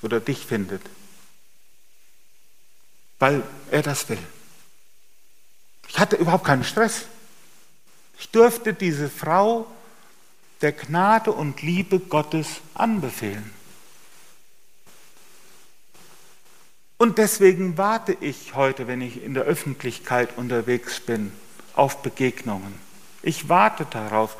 oder 0.00 0.18
dich 0.18 0.46
findet, 0.46 0.80
weil 3.18 3.42
er 3.70 3.82
das 3.82 4.08
will. 4.08 4.18
Ich 5.88 5.98
hatte 5.98 6.16
überhaupt 6.16 6.44
keinen 6.44 6.64
Stress. 6.64 7.04
Ich 8.18 8.30
durfte 8.30 8.72
diese 8.72 9.10
Frau 9.10 9.66
der 10.62 10.72
Gnade 10.72 11.32
und 11.32 11.62
Liebe 11.62 11.98
Gottes 11.98 12.60
anbefehlen. 12.74 13.52
Und 16.96 17.18
deswegen 17.18 17.76
warte 17.76 18.16
ich 18.20 18.54
heute, 18.54 18.86
wenn 18.86 19.00
ich 19.00 19.22
in 19.22 19.34
der 19.34 19.42
Öffentlichkeit 19.42 20.38
unterwegs 20.38 21.00
bin, 21.00 21.32
auf 21.74 22.02
Begegnungen. 22.02 22.74
Ich 23.22 23.48
warte 23.48 23.84
darauf. 23.86 24.36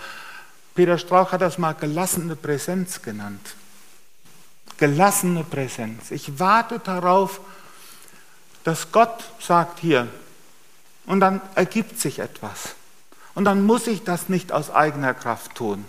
Peter 0.74 0.96
Strauch 0.96 1.32
hat 1.32 1.40
das 1.40 1.58
mal 1.58 1.72
gelassene 1.72 2.36
Präsenz 2.36 3.02
genannt 3.02 3.56
gelassene 4.82 5.44
Präsenz. 5.44 6.10
Ich 6.10 6.40
warte 6.40 6.80
darauf, 6.80 7.40
dass 8.64 8.90
Gott 8.90 9.22
sagt 9.38 9.78
hier, 9.78 10.08
und 11.06 11.20
dann 11.20 11.40
ergibt 11.54 12.00
sich 12.00 12.18
etwas. 12.18 12.74
Und 13.34 13.44
dann 13.44 13.64
muss 13.64 13.86
ich 13.86 14.02
das 14.02 14.28
nicht 14.28 14.50
aus 14.50 14.72
eigener 14.72 15.14
Kraft 15.14 15.54
tun. 15.54 15.84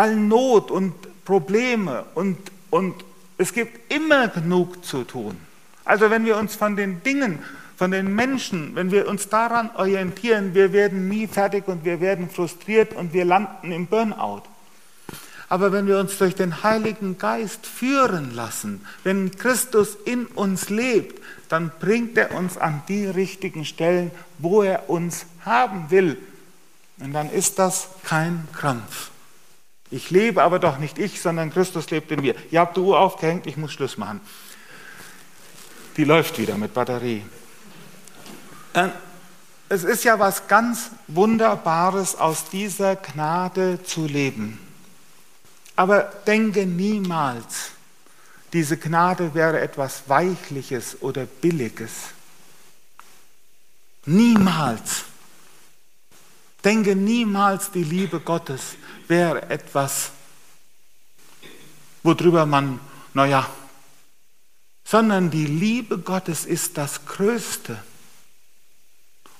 Weil 0.00 0.16
Not 0.16 0.70
und 0.70 0.94
Probleme 1.26 2.06
und, 2.14 2.38
und 2.70 2.94
es 3.36 3.52
gibt 3.52 3.92
immer 3.92 4.28
genug 4.28 4.82
zu 4.82 5.04
tun. 5.04 5.36
Also 5.84 6.08
wenn 6.08 6.24
wir 6.24 6.38
uns 6.38 6.54
von 6.54 6.74
den 6.74 7.02
Dingen, 7.02 7.40
von 7.76 7.90
den 7.90 8.14
Menschen, 8.14 8.74
wenn 8.76 8.90
wir 8.92 9.06
uns 9.06 9.28
daran 9.28 9.68
orientieren, 9.76 10.54
wir 10.54 10.72
werden 10.72 11.10
nie 11.10 11.26
fertig 11.26 11.68
und 11.68 11.84
wir 11.84 12.00
werden 12.00 12.30
frustriert 12.30 12.94
und 12.94 13.12
wir 13.12 13.26
landen 13.26 13.72
im 13.72 13.88
Burnout. 13.88 14.44
Aber 15.50 15.70
wenn 15.70 15.86
wir 15.86 15.98
uns 15.98 16.16
durch 16.16 16.34
den 16.34 16.62
Heiligen 16.62 17.18
Geist 17.18 17.66
führen 17.66 18.34
lassen, 18.34 18.86
wenn 19.04 19.36
Christus 19.36 19.98
in 20.06 20.24
uns 20.24 20.70
lebt, 20.70 21.22
dann 21.50 21.70
bringt 21.78 22.16
er 22.16 22.34
uns 22.34 22.56
an 22.56 22.82
die 22.88 23.04
richtigen 23.04 23.66
Stellen, 23.66 24.12
wo 24.38 24.62
er 24.62 24.88
uns 24.88 25.26
haben 25.44 25.90
will. 25.90 26.16
Und 27.00 27.12
dann 27.12 27.28
ist 27.28 27.58
das 27.58 27.90
kein 28.02 28.48
Krampf. 28.54 29.09
Ich 29.90 30.10
lebe 30.10 30.42
aber 30.42 30.58
doch 30.58 30.78
nicht 30.78 30.98
ich, 30.98 31.20
sondern 31.20 31.52
Christus 31.52 31.90
lebt 31.90 32.10
in 32.12 32.20
mir. 32.20 32.34
Ihr 32.50 32.60
habt 32.60 32.76
die 32.76 32.80
Uhr 32.80 32.98
aufgehängt, 32.98 33.46
ich 33.46 33.56
muss 33.56 33.72
Schluss 33.72 33.98
machen. 33.98 34.20
Die 35.96 36.04
läuft 36.04 36.38
wieder 36.38 36.56
mit 36.56 36.72
Batterie. 36.72 37.24
Ähm, 38.74 38.92
es 39.68 39.84
ist 39.84 40.04
ja 40.04 40.18
was 40.18 40.46
ganz 40.46 40.90
Wunderbares, 41.08 42.16
aus 42.16 42.48
dieser 42.50 42.96
Gnade 42.96 43.82
zu 43.82 44.06
leben. 44.06 44.58
Aber 45.76 46.02
denke 46.26 46.66
niemals, 46.66 47.70
diese 48.52 48.76
Gnade 48.76 49.34
wäre 49.34 49.60
etwas 49.60 50.08
Weichliches 50.08 51.00
oder 51.00 51.24
Billiges. 51.24 51.90
Niemals. 54.06 55.04
Denke 56.64 56.96
niemals, 56.96 57.70
die 57.70 57.84
Liebe 57.84 58.20
Gottes 58.20 58.76
wäre 59.10 59.50
etwas, 59.50 60.12
worüber 62.02 62.46
man, 62.46 62.80
naja, 63.12 63.46
sondern 64.84 65.30
die 65.30 65.46
Liebe 65.46 65.98
Gottes 65.98 66.46
ist 66.46 66.78
das 66.78 67.04
Größte. 67.04 67.76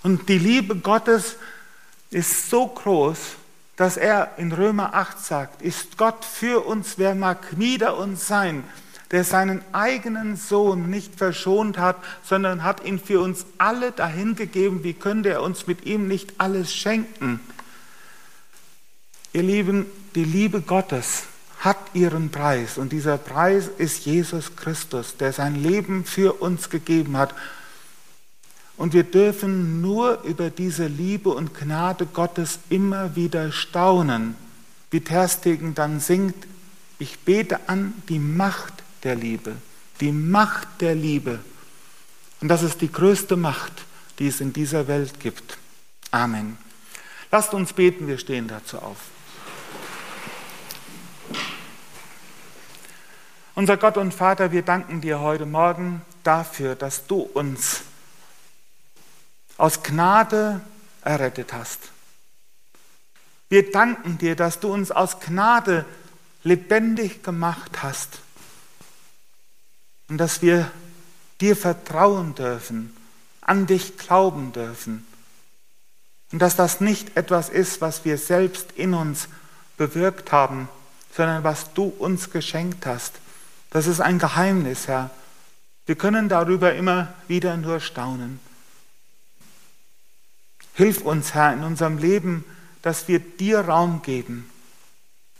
Und 0.02 0.28
die 0.28 0.38
Liebe 0.38 0.76
Gottes 0.76 1.36
ist 2.10 2.50
so 2.50 2.66
groß, 2.66 3.18
dass 3.76 3.96
er 3.96 4.34
in 4.36 4.52
Römer 4.52 4.94
8 4.94 5.18
sagt, 5.18 5.62
ist 5.62 5.96
Gott 5.96 6.24
für 6.24 6.66
uns, 6.66 6.98
wer 6.98 7.14
mag 7.14 7.58
wider 7.58 7.96
uns 7.96 8.26
sein, 8.26 8.64
der 9.10 9.24
seinen 9.24 9.62
eigenen 9.72 10.36
Sohn 10.36 10.90
nicht 10.90 11.16
verschont 11.16 11.78
hat, 11.78 11.96
sondern 12.22 12.62
hat 12.62 12.84
ihn 12.84 13.00
für 13.00 13.20
uns 13.20 13.46
alle 13.58 13.92
dahingegeben, 13.92 14.84
wie 14.84 14.94
könnte 14.94 15.30
er 15.30 15.42
uns 15.42 15.66
mit 15.66 15.86
ihm 15.86 16.06
nicht 16.06 16.34
alles 16.38 16.72
schenken? 16.74 17.40
Ihr 19.32 19.42
Lieben, 19.42 19.86
die 20.14 20.24
Liebe 20.24 20.60
Gottes 20.60 21.24
hat 21.60 21.78
ihren 21.94 22.30
Preis 22.30 22.78
und 22.78 22.90
dieser 22.90 23.18
Preis 23.18 23.68
ist 23.78 24.06
Jesus 24.06 24.56
Christus, 24.56 25.16
der 25.18 25.32
sein 25.32 25.54
Leben 25.62 26.04
für 26.04 26.40
uns 26.40 26.70
gegeben 26.70 27.16
hat 27.16 27.34
und 28.80 28.94
wir 28.94 29.04
dürfen 29.04 29.82
nur 29.82 30.22
über 30.22 30.48
diese 30.48 30.86
Liebe 30.86 31.28
und 31.28 31.52
Gnade 31.52 32.06
Gottes 32.06 32.60
immer 32.70 33.14
wieder 33.14 33.52
staunen, 33.52 34.36
wie 34.90 35.02
Terstegen 35.02 35.74
dann 35.74 36.00
singt, 36.00 36.46
ich 36.98 37.18
bete 37.18 37.68
an 37.68 37.92
die 38.08 38.18
Macht 38.18 38.72
der 39.02 39.16
Liebe, 39.16 39.54
die 40.00 40.12
Macht 40.12 40.66
der 40.80 40.94
Liebe. 40.94 41.40
Und 42.40 42.48
das 42.48 42.62
ist 42.62 42.80
die 42.80 42.90
größte 42.90 43.36
Macht, 43.36 43.84
die 44.18 44.28
es 44.28 44.40
in 44.40 44.54
dieser 44.54 44.88
Welt 44.88 45.20
gibt. 45.20 45.58
Amen. 46.10 46.56
Lasst 47.30 47.52
uns 47.52 47.74
beten, 47.74 48.08
wir 48.08 48.16
stehen 48.16 48.48
dazu 48.48 48.78
auf. 48.78 49.09
Unser 53.61 53.76
Gott 53.76 53.98
und 53.98 54.14
Vater, 54.14 54.52
wir 54.52 54.62
danken 54.62 55.02
dir 55.02 55.20
heute 55.20 55.44
Morgen 55.44 56.00
dafür, 56.22 56.76
dass 56.76 57.06
du 57.06 57.20
uns 57.20 57.82
aus 59.58 59.82
Gnade 59.82 60.62
errettet 61.02 61.52
hast. 61.52 61.90
Wir 63.50 63.70
danken 63.70 64.16
dir, 64.16 64.34
dass 64.34 64.61
du 64.61 64.72
uns 64.72 64.90
aus 64.90 65.20
Gnade 65.20 65.84
lebendig 66.42 67.22
gemacht 67.22 67.82
hast 67.82 68.20
und 70.08 70.16
dass 70.16 70.40
wir 70.40 70.70
dir 71.42 71.54
vertrauen 71.54 72.34
dürfen, 72.34 72.96
an 73.42 73.66
dich 73.66 73.98
glauben 73.98 74.54
dürfen 74.54 75.06
und 76.32 76.38
dass 76.38 76.56
das 76.56 76.80
nicht 76.80 77.14
etwas 77.14 77.50
ist, 77.50 77.82
was 77.82 78.06
wir 78.06 78.16
selbst 78.16 78.72
in 78.72 78.94
uns 78.94 79.28
bewirkt 79.76 80.32
haben, 80.32 80.70
sondern 81.14 81.44
was 81.44 81.74
du 81.74 81.88
uns 81.98 82.30
geschenkt 82.30 82.86
hast. 82.86 83.20
Das 83.70 83.86
ist 83.86 84.00
ein 84.00 84.18
Geheimnis, 84.18 84.88
Herr. 84.88 85.10
Wir 85.86 85.96
können 85.96 86.28
darüber 86.28 86.74
immer 86.74 87.14
wieder 87.28 87.56
nur 87.56 87.80
staunen. 87.80 88.40
Hilf 90.74 91.02
uns, 91.02 91.34
Herr, 91.34 91.52
in 91.52 91.62
unserem 91.62 91.98
Leben, 91.98 92.44
dass 92.82 93.08
wir 93.08 93.20
dir 93.20 93.60
Raum 93.60 94.02
geben 94.02 94.50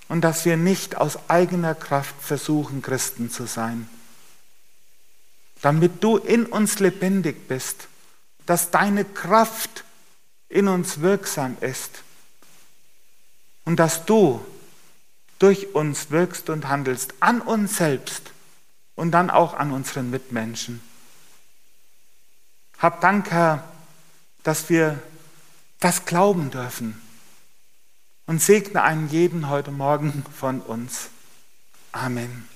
und 0.09 0.23
dass 0.23 0.45
wir 0.45 0.57
nicht 0.57 0.97
aus 0.97 1.19
eigener 1.29 1.75
Kraft 1.75 2.15
versuchen, 2.21 2.83
Christen 2.83 3.31
zu 3.31 3.47
sein. 3.47 3.89
Damit 5.63 6.03
du 6.03 6.17
in 6.17 6.47
uns 6.47 6.79
lebendig 6.79 7.49
bist, 7.49 7.89
dass 8.47 8.71
deine 8.71 9.05
Kraft 9.05 9.85
in 10.49 10.69
uns 10.69 11.01
wirksam 11.01 11.57
ist 11.61 12.03
und 13.65 13.77
dass 13.77 14.05
du 14.05 14.45
durch 15.41 15.75
uns 15.75 16.11
wirkst 16.11 16.49
und 16.51 16.69
handelst, 16.69 17.15
an 17.19 17.41
uns 17.41 17.79
selbst 17.79 18.33
und 18.95 19.11
dann 19.11 19.31
auch 19.31 19.55
an 19.55 19.73
unseren 19.73 20.11
Mitmenschen. 20.11 20.81
Hab 22.79 23.01
Dank, 23.01 23.31
Herr, 23.31 23.65
dass 24.43 24.69
wir 24.69 25.03
das 25.81 26.05
glauben 26.05 26.51
dürfen 26.51 27.01
und 28.27 28.41
segne 28.41 28.83
einen 28.83 29.09
jeden 29.09 29.49
heute 29.49 29.73
Morgen 29.73 30.25
von 30.39 30.61
uns. 30.61 31.09
Amen. 31.93 32.50